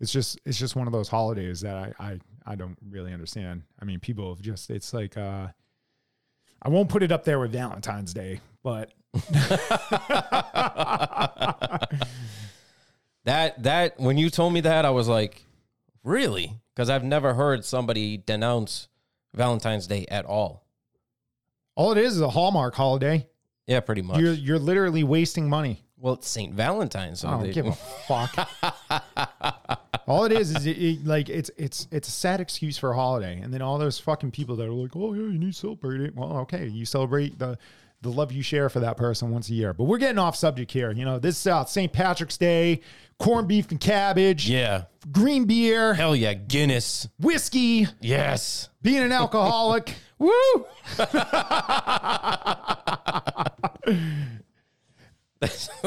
it's 0.00 0.12
just 0.12 0.38
it's 0.44 0.58
just 0.58 0.76
one 0.76 0.86
of 0.86 0.92
those 0.92 1.08
holidays 1.08 1.60
that 1.62 1.76
I 1.76 1.92
I 1.98 2.18
I 2.44 2.54
don't 2.54 2.76
really 2.88 3.12
understand. 3.12 3.62
I 3.80 3.84
mean, 3.84 4.00
people 4.00 4.34
have 4.34 4.42
just 4.42 4.70
it's 4.70 4.92
like 4.92 5.16
uh, 5.16 5.48
I 6.62 6.68
won't 6.68 6.88
put 6.88 7.02
it 7.02 7.12
up 7.12 7.24
there 7.24 7.38
with 7.38 7.52
Valentine's 7.52 8.12
Day, 8.14 8.40
but 8.62 8.92
That 13.24 13.62
that 13.62 14.00
when 14.00 14.18
you 14.18 14.30
told 14.30 14.52
me 14.52 14.60
that, 14.62 14.84
I 14.84 14.90
was 14.90 15.08
like, 15.08 15.44
really? 16.02 16.54
Because 16.74 16.90
I've 16.90 17.04
never 17.04 17.34
heard 17.34 17.64
somebody 17.64 18.16
denounce 18.16 18.88
Valentine's 19.34 19.86
Day 19.86 20.06
at 20.08 20.24
all. 20.24 20.64
all 21.76 21.92
it 21.92 21.98
is 21.98 22.14
is 22.14 22.20
a 22.20 22.30
Hallmark 22.30 22.74
holiday. 22.74 23.28
Yeah, 23.66 23.80
pretty 23.80 24.02
much. 24.02 24.18
You're 24.18 24.32
you're 24.32 24.58
literally 24.58 25.04
wasting 25.04 25.48
money. 25.48 25.82
well, 25.96 26.14
it's 26.14 26.28
Saint 26.28 26.52
Valentine's. 26.54 27.20
So 27.20 27.28
I 27.28 27.30
don't 27.32 27.42
they- 27.44 27.52
give 27.52 27.66
a 27.66 27.72
fuck. 27.72 28.48
all 30.06 30.24
it 30.24 30.32
is 30.32 30.54
is 30.54 30.66
it, 30.66 30.70
it- 30.78 31.06
like 31.06 31.28
it's 31.28 31.50
it's 31.56 31.86
it's 31.90 32.08
a 32.08 32.10
sad 32.10 32.40
excuse 32.40 32.76
for 32.78 32.90
a 32.90 32.94
holiday, 32.96 33.38
and 33.40 33.52
then 33.52 33.62
all 33.62 33.78
those 33.78 33.98
fucking 33.98 34.30
people 34.32 34.56
that 34.56 34.66
are 34.66 34.72
like, 34.72 34.96
"Oh 34.96 35.14
yeah, 35.14 35.22
you 35.22 35.38
need 35.38 35.52
to 35.52 35.58
celebrate 35.58 36.00
it." 36.00 36.14
Well, 36.14 36.38
okay, 36.38 36.66
you 36.66 36.84
celebrate 36.84 37.38
the 37.38 37.58
the 38.02 38.10
love 38.10 38.32
you 38.32 38.42
share 38.42 38.68
for 38.68 38.80
that 38.80 38.96
person 38.96 39.30
once 39.30 39.48
a 39.48 39.54
year. 39.54 39.72
But 39.72 39.84
we're 39.84 39.98
getting 39.98 40.18
off 40.18 40.34
subject 40.34 40.72
here. 40.72 40.90
You 40.90 41.04
know, 41.04 41.20
this 41.20 41.40
is 41.40 41.46
uh, 41.46 41.64
St. 41.66 41.92
Patrick's 41.92 42.36
Day, 42.36 42.80
corned 43.20 43.46
beef 43.46 43.70
and 43.70 43.78
cabbage, 43.78 44.50
yeah. 44.50 44.86
green 45.12 45.44
beer, 45.44 45.94
Hell 45.94 46.16
yeah, 46.16 46.34
Guinness. 46.34 47.06
whiskey, 47.20 47.86
Yes. 48.00 48.70
being 48.82 49.04
an 49.04 49.12
alcoholic. 49.12 49.94
Woo! 50.22 50.66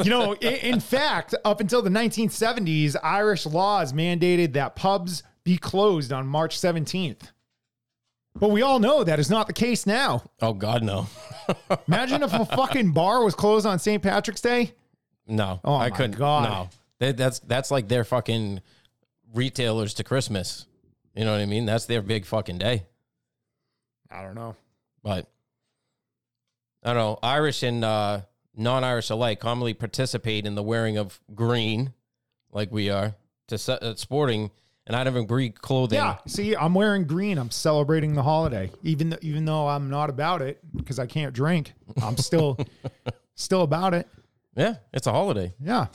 You 0.02 0.10
know, 0.10 0.34
in, 0.34 0.54
in 0.74 0.80
fact, 0.80 1.34
up 1.44 1.60
until 1.60 1.80
the 1.80 1.88
1970s, 1.90 2.94
Irish 3.02 3.46
laws 3.46 3.94
mandated 3.94 4.52
that 4.52 4.76
pubs 4.76 5.22
be 5.44 5.56
closed 5.56 6.12
on 6.12 6.26
March 6.26 6.58
17th. 6.58 7.30
But 8.34 8.50
we 8.50 8.60
all 8.60 8.78
know 8.78 9.02
that 9.02 9.18
is 9.18 9.30
not 9.30 9.46
the 9.46 9.54
case 9.54 9.86
now. 9.86 10.30
Oh 10.42 10.52
God, 10.52 10.82
no. 10.82 11.06
Imagine 11.88 12.22
if 12.22 12.34
a 12.34 12.44
fucking 12.44 12.92
bar 12.92 13.24
was 13.24 13.34
closed 13.34 13.64
on 13.64 13.78
St. 13.78 14.02
Patrick's 14.02 14.42
Day. 14.42 14.74
No. 15.26 15.60
Oh, 15.64 15.74
I 15.74 15.88
my 15.88 15.96
couldn't. 15.96 16.18
God. 16.18 16.42
No. 16.42 16.68
That, 16.98 17.16
that's 17.16 17.38
that's 17.40 17.70
like 17.70 17.88
their 17.88 18.04
fucking 18.04 18.60
retailers 19.32 19.94
to 19.94 20.04
Christmas. 20.04 20.66
You 21.14 21.24
know 21.24 21.32
what 21.32 21.40
I 21.40 21.46
mean? 21.46 21.64
That's 21.64 21.86
their 21.86 22.02
big 22.02 22.26
fucking 22.26 22.58
day. 22.58 22.84
I 24.10 24.22
don't 24.22 24.34
know. 24.34 24.56
But 25.02 25.28
I 26.82 26.88
don't 26.92 26.96
know. 26.96 27.18
Irish 27.22 27.62
and 27.62 27.84
uh, 27.84 28.20
non-Irish 28.56 29.10
alike 29.10 29.40
commonly 29.40 29.74
participate 29.74 30.46
in 30.46 30.54
the 30.54 30.62
wearing 30.62 30.96
of 30.98 31.20
green, 31.34 31.92
like 32.52 32.70
we 32.70 32.90
are, 32.90 33.14
to 33.48 33.58
se- 33.58 33.78
uh, 33.82 33.94
sporting 33.96 34.50
and 34.86 34.94
item 34.94 35.16
of 35.16 35.26
Greek 35.26 35.60
clothing. 35.60 35.98
Yeah, 35.98 36.18
see, 36.26 36.54
I'm 36.54 36.74
wearing 36.74 37.04
green. 37.04 37.38
I'm 37.38 37.50
celebrating 37.50 38.14
the 38.14 38.22
holiday, 38.22 38.70
even 38.82 39.10
though, 39.10 39.18
even 39.22 39.44
though 39.44 39.66
I'm 39.68 39.90
not 39.90 40.10
about 40.10 40.42
it 40.42 40.60
because 40.76 40.98
I 40.98 41.06
can't 41.06 41.34
drink. 41.34 41.72
I'm 42.02 42.16
still 42.16 42.56
still 43.34 43.62
about 43.62 43.94
it. 43.94 44.08
Yeah, 44.56 44.76
it's 44.92 45.06
a 45.06 45.12
holiday. 45.12 45.52
Yeah, 45.60 45.86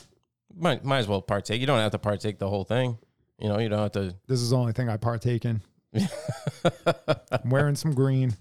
Might 0.54 0.84
might 0.84 0.98
as 0.98 1.08
well 1.08 1.22
partake. 1.22 1.60
You 1.60 1.66
don't 1.66 1.78
have 1.78 1.92
to 1.92 1.98
partake 1.98 2.38
the 2.38 2.48
whole 2.48 2.64
thing. 2.64 2.98
You 3.38 3.48
know, 3.48 3.58
you 3.58 3.68
don't 3.68 3.78
have 3.80 3.92
to. 3.92 4.14
this 4.28 4.40
is 4.40 4.50
the 4.50 4.56
only 4.56 4.72
thing 4.72 4.88
I 4.88 4.98
partake 4.98 5.44
in. 5.46 5.62
I'm 5.94 7.50
wearing 7.50 7.74
some 7.76 7.94
green. 7.94 8.34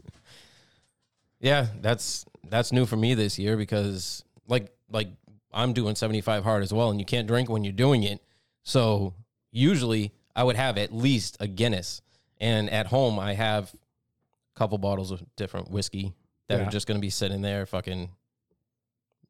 Yeah, 1.40 1.68
that's 1.82 2.26
that's 2.50 2.72
new 2.72 2.86
for 2.86 2.96
me 2.98 3.14
this 3.14 3.38
year 3.40 3.58
because 3.58 4.24
like 4.48 4.72
like 4.90 5.10
I'm 5.54 5.74
doing 5.74 5.96
75 5.96 6.44
hard 6.44 6.64
as 6.64 6.72
well, 6.74 6.92
and 6.92 7.00
you 7.00 7.06
can't 7.06 7.28
drink 7.28 7.50
when 7.50 7.64
you're 7.64 7.74
doing 7.74 8.04
it. 8.04 8.22
So 8.64 9.14
usually 9.52 10.12
I 10.36 10.44
would 10.44 10.56
have 10.56 10.78
at 10.78 10.94
least 10.94 11.38
a 11.40 11.48
Guinness, 11.48 12.02
and 12.40 12.70
at 12.70 12.88
home 12.88 13.20
I 13.20 13.34
have 13.34 13.74
a 13.74 14.60
couple 14.60 14.78
bottles 14.78 15.12
of 15.12 15.22
different 15.36 15.70
whiskey 15.72 16.14
that 16.48 16.60
Yeah. 16.60 16.68
are 16.68 16.72
just 16.72 16.88
gonna 16.88 17.00
be 17.00 17.10
sitting 17.10 17.42
there, 17.42 17.66
fucking 17.66 18.10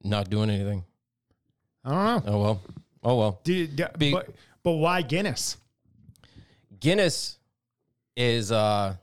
not 0.03 0.29
doing 0.29 0.49
anything. 0.49 0.83
I 1.83 1.89
don't 1.91 2.25
know. 2.25 2.33
Oh 2.33 2.41
well, 2.41 2.61
oh 3.03 3.15
well. 3.17 3.39
Be- 3.43 4.11
but 4.11 4.29
but 4.63 4.73
why 4.73 5.01
Guinness? 5.01 5.57
Guinness 6.79 7.37
is 8.15 8.51
uh 8.51 8.95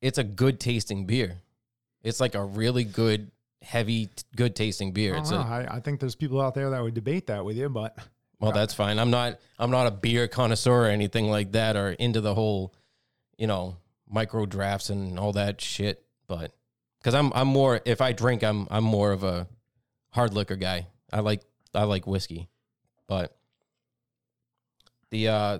it's 0.00 0.18
a 0.18 0.24
good 0.24 0.58
tasting 0.58 1.06
beer. 1.06 1.38
It's 2.02 2.20
like 2.20 2.34
a 2.34 2.44
really 2.44 2.82
good, 2.82 3.30
heavy, 3.62 4.10
good 4.34 4.56
tasting 4.56 4.92
beer. 4.92 5.14
I, 5.14 5.18
It's 5.18 5.30
a. 5.30 5.36
I, 5.36 5.76
I 5.76 5.80
think 5.80 6.00
there's 6.00 6.16
people 6.16 6.40
out 6.40 6.54
there 6.54 6.70
that 6.70 6.82
would 6.82 6.94
debate 6.94 7.28
that 7.28 7.44
with 7.44 7.56
you, 7.56 7.68
but 7.68 7.96
Well, 8.40 8.50
that's 8.50 8.74
fine. 8.74 8.98
I'm 8.98 9.10
not 9.10 9.38
I'm 9.58 9.70
not 9.70 9.86
a 9.86 9.92
beer 9.92 10.26
connoisseur 10.26 10.86
or 10.86 10.86
anything 10.86 11.30
like 11.30 11.52
that 11.52 11.76
or 11.76 11.90
into 11.90 12.20
the 12.20 12.34
whole, 12.34 12.74
you 13.38 13.46
know, 13.46 13.76
micro 14.10 14.46
drafts 14.46 14.90
and 14.90 15.18
all 15.18 15.32
that 15.34 15.60
shit, 15.60 16.04
but 16.26 16.52
cuz 17.04 17.14
I'm 17.14 17.32
I'm 17.34 17.46
more 17.46 17.80
if 17.84 18.00
I 18.00 18.12
drink 18.12 18.42
I'm 18.42 18.66
I'm 18.70 18.84
more 18.84 19.12
of 19.12 19.22
a 19.22 19.46
hard 20.10 20.34
liquor 20.34 20.56
guy. 20.56 20.88
I 21.12 21.20
like 21.20 21.42
I 21.72 21.84
like 21.84 22.06
whiskey. 22.06 22.48
But 23.06 23.36
the 25.10 25.28
uh 25.28 25.58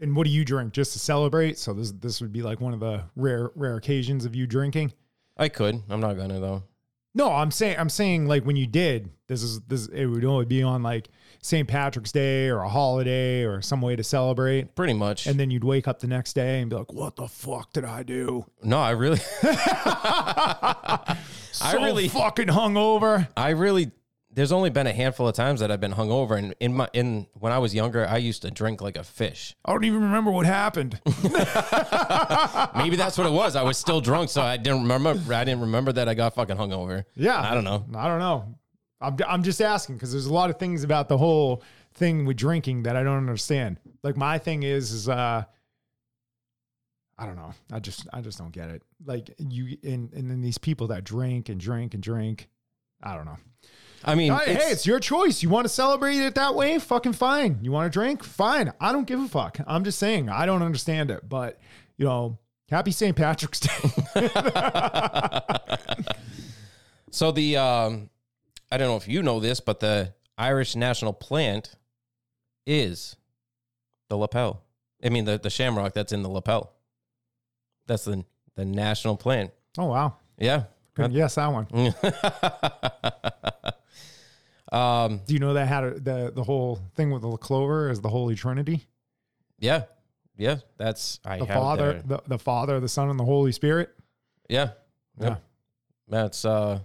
and 0.00 0.14
what 0.16 0.24
do 0.26 0.30
you 0.30 0.44
drink 0.44 0.72
just 0.72 0.92
to 0.94 0.98
celebrate? 0.98 1.58
So 1.58 1.72
this 1.72 1.92
this 1.92 2.20
would 2.20 2.32
be 2.32 2.42
like 2.42 2.60
one 2.60 2.74
of 2.74 2.80
the 2.80 3.04
rare 3.16 3.50
rare 3.54 3.76
occasions 3.76 4.24
of 4.24 4.34
you 4.34 4.46
drinking. 4.46 4.92
I 5.36 5.48
could. 5.48 5.82
I'm 5.88 6.00
not 6.00 6.14
going 6.14 6.30
to 6.30 6.40
though. 6.40 6.62
No, 7.14 7.32
I'm 7.32 7.50
saying 7.50 7.76
I'm 7.78 7.88
saying 7.88 8.26
like 8.26 8.44
when 8.44 8.56
you 8.56 8.66
did 8.66 9.08
this 9.26 9.42
is 9.42 9.60
this 9.62 9.86
it 9.88 10.04
would 10.06 10.24
only 10.24 10.44
be 10.44 10.62
on 10.62 10.82
like 10.82 11.08
St. 11.42 11.66
Patrick's 11.66 12.12
Day 12.12 12.48
or 12.48 12.58
a 12.60 12.68
holiday 12.68 13.44
or 13.44 13.62
some 13.62 13.80
way 13.80 13.96
to 13.96 14.04
celebrate, 14.04 14.74
Pretty 14.74 14.92
much. 14.92 15.26
and 15.26 15.40
then 15.40 15.50
you'd 15.50 15.64
wake 15.64 15.88
up 15.88 16.00
the 16.00 16.06
next 16.08 16.34
day 16.34 16.60
and 16.60 16.68
be 16.68 16.76
like, 16.76 16.92
"What 16.92 17.16
the 17.16 17.26
fuck 17.28 17.72
did 17.72 17.84
I 17.86 18.02
do?" 18.02 18.44
no, 18.62 18.78
I 18.78 18.90
really 18.90 19.18
So 21.52 21.82
really- 21.82 22.08
fucking 22.08 22.48
hungover. 22.48 23.28
I 23.36 23.50
really 23.50 23.90
there's 24.36 24.52
only 24.52 24.68
been 24.68 24.86
a 24.86 24.92
handful 24.92 25.26
of 25.26 25.34
times 25.34 25.60
that 25.60 25.70
I've 25.70 25.80
been 25.80 25.94
hungover 25.94 26.36
and 26.38 26.54
in 26.60 26.74
my 26.74 26.88
in 26.92 27.26
when 27.32 27.52
I 27.52 27.58
was 27.58 27.74
younger 27.74 28.06
I 28.06 28.18
used 28.18 28.42
to 28.42 28.50
drink 28.50 28.82
like 28.82 28.98
a 28.98 29.02
fish. 29.02 29.56
I 29.64 29.72
don't 29.72 29.84
even 29.84 30.02
remember 30.02 30.30
what 30.30 30.44
happened. 30.44 31.00
Maybe 32.76 32.96
that's 32.96 33.16
what 33.16 33.26
it 33.26 33.32
was. 33.32 33.56
I 33.56 33.62
was 33.62 33.78
still 33.78 34.02
drunk, 34.02 34.28
so 34.28 34.42
I 34.42 34.58
didn't 34.58 34.82
remember. 34.82 35.10
I 35.34 35.42
didn't 35.44 35.62
remember 35.62 35.90
that 35.92 36.06
I 36.06 36.14
got 36.14 36.34
fucking 36.34 36.56
hungover. 36.56 37.04
Yeah, 37.14 37.40
I 37.40 37.54
don't 37.54 37.64
know. 37.64 37.86
I 37.96 38.08
don't 38.08 38.18
know. 38.18 38.54
I'm 39.00 39.16
I'm 39.26 39.42
just 39.42 39.62
asking 39.62 39.96
because 39.96 40.12
there's 40.12 40.26
a 40.26 40.34
lot 40.34 40.50
of 40.50 40.58
things 40.58 40.84
about 40.84 41.08
the 41.08 41.16
whole 41.16 41.62
thing 41.94 42.26
with 42.26 42.36
drinking 42.36 42.82
that 42.82 42.94
I 42.94 43.02
don't 43.02 43.16
understand. 43.16 43.80
Like 44.02 44.18
my 44.18 44.36
thing 44.36 44.64
is 44.64 44.92
is 44.92 45.08
uh 45.08 45.44
I 47.18 47.24
don't 47.24 47.36
know. 47.36 47.54
I 47.72 47.80
just 47.80 48.06
I 48.12 48.20
just 48.20 48.36
don't 48.36 48.52
get 48.52 48.68
it. 48.68 48.82
Like 49.02 49.30
you 49.38 49.78
and 49.82 50.12
and 50.12 50.30
then 50.30 50.42
these 50.42 50.58
people 50.58 50.88
that 50.88 51.04
drink 51.04 51.48
and 51.48 51.58
drink 51.58 51.94
and 51.94 52.02
drink. 52.02 52.50
I 53.02 53.14
don't 53.14 53.24
know. 53.24 53.38
I 54.04 54.14
mean, 54.14 54.30
Uh, 54.32 54.38
hey, 54.40 54.52
it's- 54.52 54.72
it's 54.72 54.86
your 54.86 55.00
choice. 55.00 55.42
You 55.42 55.48
want 55.48 55.64
to 55.64 55.68
celebrate 55.68 56.18
it 56.18 56.34
that 56.36 56.54
way? 56.54 56.78
Fucking 56.78 57.14
fine. 57.14 57.58
You 57.62 57.72
want 57.72 57.92
to 57.92 57.98
drink? 57.98 58.22
Fine. 58.22 58.72
I 58.80 58.92
don't 58.92 59.06
give 59.06 59.20
a 59.20 59.28
fuck. 59.28 59.58
I'm 59.66 59.82
just 59.84 59.98
saying, 59.98 60.28
I 60.28 60.46
don't 60.46 60.62
understand 60.62 61.10
it. 61.10 61.28
But, 61.28 61.58
you 61.96 62.04
know, 62.04 62.38
happy 62.70 62.92
St. 62.92 63.16
Patrick's 63.16 63.60
Day. 63.60 63.90
So 67.12 67.30
the 67.32 67.56
um, 67.56 68.10
I 68.70 68.76
don't 68.76 68.88
know 68.88 68.96
if 68.96 69.08
you 69.08 69.22
know 69.22 69.40
this, 69.40 69.58
but 69.60 69.80
the 69.80 70.12
Irish 70.36 70.76
national 70.76 71.14
plant 71.14 71.74
is 72.66 73.16
the 74.10 74.16
lapel. 74.16 74.62
I 75.02 75.08
mean 75.08 75.24
the 75.24 75.38
the 75.38 75.48
shamrock 75.48 75.94
that's 75.94 76.12
in 76.12 76.22
the 76.22 76.28
lapel. 76.28 76.74
That's 77.86 78.04
the 78.04 78.24
the 78.54 78.66
national 78.66 79.16
plant. 79.16 79.52
oh, 79.78 79.86
wow. 79.86 80.16
Yeah. 80.36 80.64
Couldn't 80.94 81.14
guess 81.14 81.36
that 81.36 81.46
one. 81.46 81.66
um. 84.76 85.20
Do 85.26 85.34
you 85.34 85.40
know 85.40 85.54
that 85.54 85.66
had 85.66 85.84
a, 85.84 86.00
the, 86.00 86.32
the 86.34 86.44
whole 86.44 86.80
thing 86.94 87.10
with 87.10 87.22
the 87.22 87.36
clover 87.36 87.90
is 87.90 88.00
the 88.00 88.08
Holy 88.08 88.34
Trinity? 88.34 88.86
Yeah. 89.58 89.84
Yeah. 90.36 90.56
That's 90.76 91.20
I 91.24 91.38
The 91.38 91.46
Father, 91.46 92.02
the, 92.04 92.20
the 92.26 92.38
Father, 92.38 92.80
the 92.80 92.88
Son, 92.88 93.08
and 93.10 93.18
the 93.18 93.24
Holy 93.24 93.52
Spirit. 93.52 93.90
Yeah. 94.48 94.70
Yeah. 95.18 95.36
That's 96.08 96.44
uh. 96.44 96.80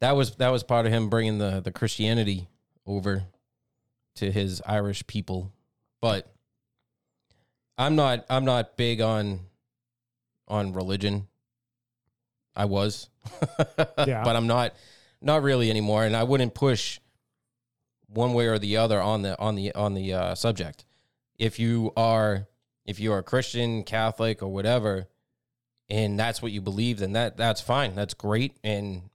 That 0.00 0.16
was 0.16 0.36
that 0.36 0.48
was 0.48 0.62
part 0.62 0.86
of 0.86 0.92
him 0.92 1.10
bringing 1.10 1.38
the 1.38 1.60
the 1.60 1.70
Christianity 1.70 2.48
over 2.86 3.24
to 4.16 4.32
his 4.32 4.62
Irish 4.66 5.06
people, 5.06 5.52
but 6.00 6.32
I'm 7.76 7.96
not 7.96 8.24
I'm 8.30 8.44
not 8.46 8.76
big 8.78 9.00
on 9.00 9.40
on 10.48 10.72
religion. 10.72 11.28
I 12.56 12.64
was, 12.64 13.08
Yeah. 13.78 14.22
but 14.24 14.36
I'm 14.36 14.46
not 14.46 14.74
not 15.20 15.42
really 15.42 15.70
anymore, 15.70 16.04
and 16.04 16.16
I 16.16 16.22
wouldn't 16.22 16.54
push 16.54 16.98
one 18.06 18.32
way 18.32 18.46
or 18.46 18.58
the 18.58 18.76
other 18.76 19.00
on 19.00 19.22
the 19.22 19.38
on 19.38 19.54
the 19.54 19.74
on 19.74 19.94
the 19.94 20.12
uh, 20.12 20.34
subject. 20.34 20.84
If 21.38 21.58
you 21.58 21.92
are 21.96 22.46
if 22.84 22.98
you 22.98 23.12
are 23.12 23.22
Christian, 23.22 23.84
Catholic, 23.84 24.42
or 24.42 24.48
whatever, 24.48 25.06
and 25.88 26.18
that's 26.18 26.42
what 26.42 26.52
you 26.52 26.60
believe, 26.60 26.98
then 26.98 27.12
that 27.12 27.36
that's 27.36 27.60
fine. 27.60 27.94
That's 27.94 28.14
great, 28.14 28.56
and 28.64 29.10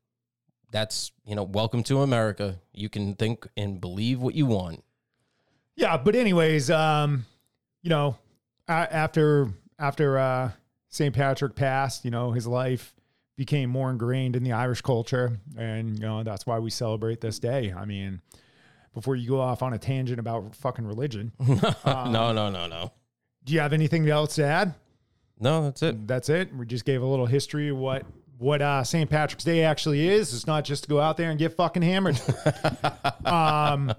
that's 0.72 1.12
you 1.26 1.36
know 1.36 1.44
welcome 1.44 1.84
to 1.84 2.02
America. 2.02 2.60
You 2.74 2.90
can 2.90 3.16
think 3.16 3.48
and 3.58 3.82
believe 3.82 4.20
what 4.22 4.36
you 4.36 4.46
want. 4.46 4.84
Yeah, 5.76 5.98
but 5.98 6.16
anyways, 6.16 6.70
um, 6.70 7.26
you 7.82 7.90
know, 7.90 8.18
after 8.68 9.50
after 9.78 10.18
uh, 10.18 10.52
St. 10.90 11.14
Patrick 11.14 11.56
passed, 11.56 12.06
you 12.06 12.12
know, 12.12 12.32
his 12.32 12.48
life 12.48 12.95
became 13.36 13.70
more 13.70 13.89
ingrained 13.89 14.36
in 14.36 14.44
the 14.44 14.51
Irish 14.54 14.82
culture, 14.82 15.39
and 15.58 15.98
you 16.00 16.06
know 16.06 16.24
that's 16.24 16.46
why 16.46 16.60
we 16.60 16.70
celebrate 16.70 17.22
this 17.22 17.39
day. 17.39 17.74
I 17.75 17.86
mean, 17.86 18.22
before 18.94 19.15
you 19.15 19.27
go 19.30 19.39
off 19.42 19.62
on 19.62 19.74
a 19.74 19.77
tangent 19.77 20.20
about 20.20 20.56
fucking 20.56 20.86
religion, 20.86 21.32
Um, 21.84 22.12
no, 22.12 22.32
no, 22.34 22.50
no, 22.50 22.68
no, 22.68 22.92
do 23.44 23.54
you 23.54 23.60
have 23.60 23.74
anything 23.74 24.08
else 24.10 24.36
to 24.36 24.46
add? 24.46 24.74
no. 25.39 25.63
That's 25.65 25.84
it. 25.84 26.08
That's 26.08 26.30
it. 26.30 26.56
We 26.56 26.65
just 26.65 26.86
gave 26.86 27.01
a 27.01 27.06
little 27.06 27.25
history 27.25 27.70
of 27.70 27.77
what 27.77 28.06
what 28.38 28.62
uh, 28.62 28.84
St. 28.84 29.10
Patrick's 29.10 29.44
Day 29.46 29.63
actually 29.63 30.08
is. 30.08 30.34
It's 30.34 30.48
not 30.48 30.65
just 30.65 30.84
to 30.84 30.89
go 30.89 31.00
out 31.00 31.15
there 31.18 31.30
and 31.30 31.39
get 31.39 31.54
fucking 31.54 31.82
hammered. 31.84 32.20
um, 33.25 33.94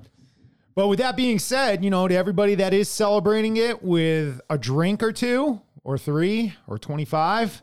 but 0.74 0.88
with 0.88 0.98
that 0.98 1.16
being 1.16 1.38
said, 1.38 1.82
you 1.82 1.88
know, 1.90 2.06
to 2.06 2.14
everybody 2.14 2.54
that 2.56 2.74
is 2.74 2.88
celebrating 2.88 3.56
it 3.56 3.82
with 3.82 4.40
a 4.50 4.58
drink 4.58 5.02
or 5.02 5.10
two, 5.12 5.60
or 5.84 5.96
three, 5.98 6.54
or 6.66 6.78
twenty 6.78 7.04
five, 7.06 7.62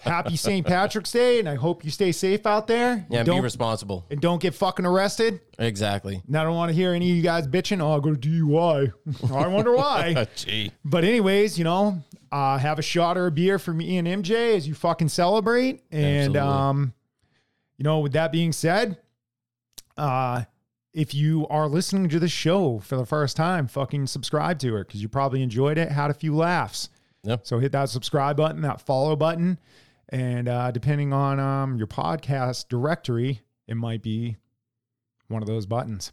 happy 0.00 0.36
St. 0.36 0.66
Patrick's 0.66 1.12
Day, 1.12 1.38
and 1.38 1.48
I 1.48 1.54
hope 1.54 1.84
you 1.84 1.90
stay 1.90 2.12
safe 2.12 2.46
out 2.46 2.66
there. 2.66 3.06
Yeah, 3.10 3.20
and 3.20 3.28
be 3.28 3.40
responsible. 3.40 4.06
and 4.10 4.20
don't 4.20 4.40
get 4.40 4.54
fucking 4.54 4.86
arrested. 4.86 5.40
Exactly. 5.58 6.22
And 6.26 6.36
I 6.36 6.42
don't 6.44 6.56
want 6.56 6.70
to 6.70 6.74
hear 6.74 6.92
any 6.92 7.10
of 7.10 7.16
you 7.16 7.22
guys 7.22 7.46
bitching. 7.46 7.80
Oh, 7.80 7.96
I 7.96 8.00
go 8.00 8.14
to 8.14 8.28
DUI. 8.28 8.92
I 9.34 9.46
wonder 9.48 9.74
why. 9.76 10.26
Gee. 10.36 10.72
But 10.84 11.04
anyways, 11.04 11.58
you 11.58 11.64
know, 11.64 12.02
uh, 12.32 12.58
have 12.58 12.78
a 12.78 12.82
shot 12.82 13.18
or 13.18 13.26
a 13.26 13.30
beer 13.30 13.58
for 13.58 13.72
me 13.72 13.98
and 13.98 14.08
MJ 14.08 14.56
as 14.56 14.66
you 14.66 14.74
fucking 14.74 15.08
celebrate. 15.08 15.82
And 15.90 16.36
Absolutely. 16.36 16.40
um, 16.40 16.94
you 17.76 17.84
know, 17.84 18.00
with 18.00 18.12
that 18.12 18.32
being 18.32 18.52
said, 18.52 18.98
uh, 19.96 20.44
if 20.92 21.14
you 21.14 21.46
are 21.48 21.68
listening 21.68 22.08
to 22.08 22.18
the 22.18 22.28
show 22.28 22.78
for 22.80 22.96
the 22.96 23.06
first 23.06 23.36
time, 23.36 23.68
fucking 23.68 24.06
subscribe 24.06 24.58
to 24.60 24.76
it 24.76 24.86
because 24.88 25.00
you 25.02 25.08
probably 25.08 25.42
enjoyed 25.42 25.78
it, 25.78 25.90
had 25.90 26.10
a 26.10 26.14
few 26.14 26.34
laughs. 26.34 26.88
Yep. 27.24 27.46
So 27.46 27.58
hit 27.58 27.72
that 27.72 27.90
subscribe 27.90 28.36
button, 28.36 28.62
that 28.62 28.80
follow 28.80 29.16
button, 29.16 29.58
and 30.08 30.48
uh, 30.48 30.70
depending 30.70 31.12
on 31.12 31.38
um, 31.38 31.76
your 31.76 31.86
podcast 31.86 32.68
directory, 32.68 33.42
it 33.66 33.76
might 33.76 34.02
be 34.02 34.36
one 35.28 35.42
of 35.42 35.46
those 35.46 35.66
buttons. 35.66 36.12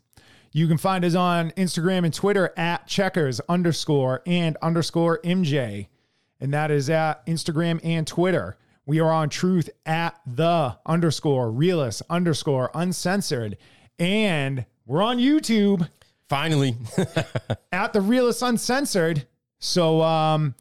You 0.51 0.67
can 0.67 0.77
find 0.77 1.03
us 1.03 1.15
on 1.15 1.51
Instagram 1.51 2.03
and 2.03 2.13
Twitter 2.13 2.53
at 2.57 2.87
checkers 2.87 3.39
underscore 3.49 4.21
and 4.25 4.57
underscore 4.61 5.19
MJ. 5.23 5.87
And 6.39 6.53
that 6.53 6.71
is 6.71 6.89
at 6.89 7.25
Instagram 7.25 7.79
and 7.83 8.05
Twitter. 8.05 8.57
We 8.85 8.99
are 8.99 9.11
on 9.11 9.29
truth 9.29 9.69
at 9.85 10.19
the 10.25 10.77
underscore 10.85 11.51
realist 11.51 12.01
underscore 12.09 12.71
uncensored. 12.73 13.57
And 13.99 14.65
we're 14.85 15.01
on 15.01 15.17
YouTube 15.17 15.89
Finally. 16.29 16.75
at 17.71 17.93
the 17.93 18.01
realist 18.01 18.41
uncensored. 18.41 19.25
So, 19.59 20.01
um, 20.01 20.55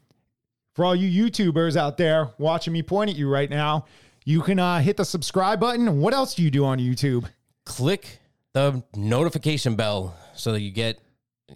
for 0.77 0.85
all 0.85 0.95
you 0.95 1.25
YouTubers 1.25 1.75
out 1.75 1.97
there 1.97 2.29
watching 2.37 2.71
me 2.71 2.83
point 2.83 3.09
at 3.09 3.15
you 3.15 3.27
right 3.27 3.49
now, 3.49 3.85
you 4.25 4.41
can 4.41 4.59
uh, 4.59 4.79
hit 4.79 4.95
the 4.95 5.05
subscribe 5.05 5.59
button. 5.59 5.99
What 5.99 6.13
else 6.13 6.35
do 6.35 6.43
you 6.43 6.51
do 6.51 6.65
on 6.65 6.77
YouTube? 6.77 7.25
Click 7.65 8.19
the 8.53 8.83
notification 8.95 9.75
bell 9.75 10.15
so 10.35 10.51
that 10.51 10.61
you 10.61 10.69
get 10.69 10.99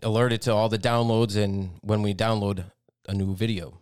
alerted 0.01 0.41
to 0.41 0.53
all 0.55 0.69
the 0.69 0.79
downloads 0.79 1.37
and 1.37 1.69
when 1.81 2.01
we 2.01 2.15
download 2.15 2.63
a 3.07 3.13
new 3.13 3.35
video. 3.35 3.77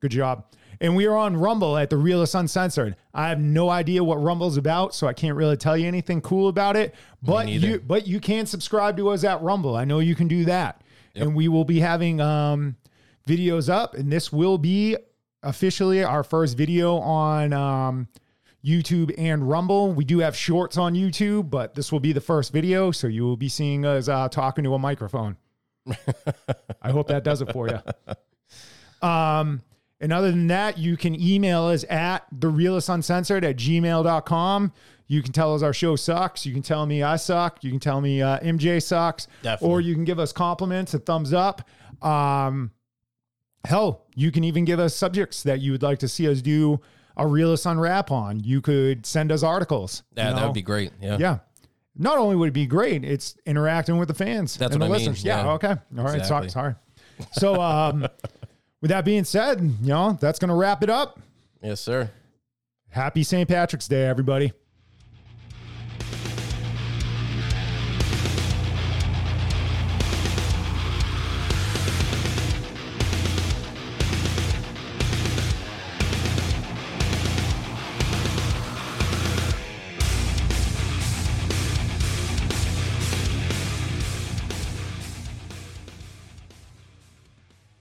Good 0.00 0.12
job. 0.12 0.46
And 0.80 0.96
we 0.96 1.04
are 1.04 1.14
on 1.14 1.36
Rumble 1.36 1.76
at 1.76 1.90
the 1.90 1.98
Realist 1.98 2.34
Uncensored. 2.34 2.96
I 3.12 3.28
have 3.28 3.38
no 3.38 3.68
idea 3.68 4.02
what 4.02 4.16
Rumble's 4.22 4.56
about, 4.56 4.94
so 4.94 5.06
I 5.06 5.12
can't 5.12 5.36
really 5.36 5.58
tell 5.58 5.76
you 5.76 5.88
anything 5.88 6.22
cool 6.22 6.48
about 6.48 6.76
it. 6.76 6.94
But 7.22 7.48
you 7.48 7.80
but 7.86 8.06
you 8.06 8.18
can 8.18 8.46
subscribe 8.46 8.96
to 8.96 9.10
us 9.10 9.24
at 9.24 9.42
Rumble. 9.42 9.76
I 9.76 9.84
know 9.84 9.98
you 9.98 10.14
can 10.14 10.26
do 10.26 10.46
that. 10.46 10.80
And 11.14 11.34
we 11.34 11.48
will 11.48 11.64
be 11.64 11.80
having 11.80 12.20
um, 12.22 12.76
videos 13.30 13.72
up, 13.72 13.94
and 13.94 14.12
this 14.12 14.32
will 14.32 14.58
be 14.58 14.96
officially 15.42 16.02
our 16.02 16.22
first 16.22 16.56
video 16.56 16.96
on 16.96 17.52
um, 17.52 18.08
YouTube 18.64 19.14
and 19.16 19.48
Rumble. 19.48 19.92
We 19.92 20.04
do 20.04 20.18
have 20.18 20.36
shorts 20.36 20.76
on 20.76 20.94
YouTube, 20.94 21.50
but 21.50 21.74
this 21.74 21.92
will 21.92 22.00
be 22.00 22.12
the 22.12 22.20
first 22.20 22.52
video, 22.52 22.90
so 22.90 23.06
you 23.06 23.22
will 23.22 23.36
be 23.36 23.48
seeing 23.48 23.86
us 23.86 24.08
uh, 24.08 24.28
talking 24.28 24.64
to 24.64 24.74
a 24.74 24.78
microphone. 24.78 25.36
I 26.82 26.90
hope 26.90 27.08
that 27.08 27.24
does 27.24 27.40
it 27.40 27.52
for 27.52 27.68
you. 27.68 27.78
Um, 29.06 29.62
and 30.00 30.12
other 30.12 30.30
than 30.30 30.48
that, 30.48 30.78
you 30.78 30.96
can 30.96 31.20
email 31.20 31.64
us 31.64 31.84
at 31.88 32.26
the 32.32 32.48
realist 32.48 32.88
uncensored 32.88 33.44
at 33.44 33.56
gmail.com. 33.56 34.72
You 35.06 35.22
can 35.22 35.32
tell 35.32 35.54
us 35.54 35.62
our 35.62 35.72
show 35.72 35.96
sucks. 35.96 36.46
You 36.46 36.52
can 36.52 36.62
tell 36.62 36.86
me 36.86 37.02
I 37.02 37.16
suck. 37.16 37.64
You 37.64 37.70
can 37.70 37.80
tell 37.80 38.00
me 38.00 38.22
uh, 38.22 38.38
MJ 38.40 38.82
sucks. 38.82 39.26
Definitely. 39.42 39.74
Or 39.74 39.80
you 39.80 39.94
can 39.94 40.04
give 40.04 40.18
us 40.18 40.32
compliments, 40.32 40.94
a 40.94 40.98
thumbs 40.98 41.32
up. 41.32 41.68
Um, 42.02 42.70
hell, 43.64 44.06
you 44.14 44.30
can 44.30 44.44
even 44.44 44.64
give 44.64 44.80
us 44.80 44.94
subjects 44.94 45.42
that 45.42 45.60
you 45.60 45.72
would 45.72 45.82
like 45.82 45.98
to 46.00 46.08
see 46.08 46.28
us 46.28 46.42
do 46.42 46.80
a 47.16 47.26
realist 47.26 47.66
unwrap 47.66 48.10
on. 48.10 48.40
You 48.40 48.60
could 48.60 49.04
send 49.06 49.30
us 49.32 49.42
articles. 49.42 50.02
Yeah, 50.16 50.30
you 50.30 50.36
that 50.36 50.44
would 50.44 50.54
be 50.54 50.62
great. 50.62 50.92
Yeah. 51.00 51.18
Yeah. 51.18 51.38
Not 51.96 52.18
only 52.18 52.36
would 52.36 52.48
it 52.48 52.52
be 52.52 52.66
great, 52.66 53.04
it's 53.04 53.36
interacting 53.44 53.98
with 53.98 54.08
the 54.08 54.14
fans. 54.14 54.56
That's 54.56 54.72
and 54.72 54.80
what 54.80 54.88
the 54.88 54.94
I 54.94 54.98
mean, 54.98 55.06
listeners. 55.08 55.24
Yeah. 55.24 55.44
yeah. 55.44 55.52
Okay. 55.52 55.74
All 55.98 56.04
right. 56.04 56.24
Sorry. 56.24 56.48
Sorry. 56.48 56.74
So, 57.32 57.60
um, 57.60 58.06
with 58.80 58.90
that 58.90 59.04
being 59.04 59.24
said, 59.24 59.60
you 59.60 59.88
know, 59.88 60.16
that's 60.20 60.38
going 60.38 60.48
to 60.48 60.54
wrap 60.54 60.82
it 60.82 60.88
up. 60.88 61.20
Yes, 61.62 61.80
sir. 61.80 62.10
Happy 62.88 63.22
St. 63.22 63.48
Patrick's 63.48 63.86
Day, 63.86 64.06
everybody. 64.06 64.52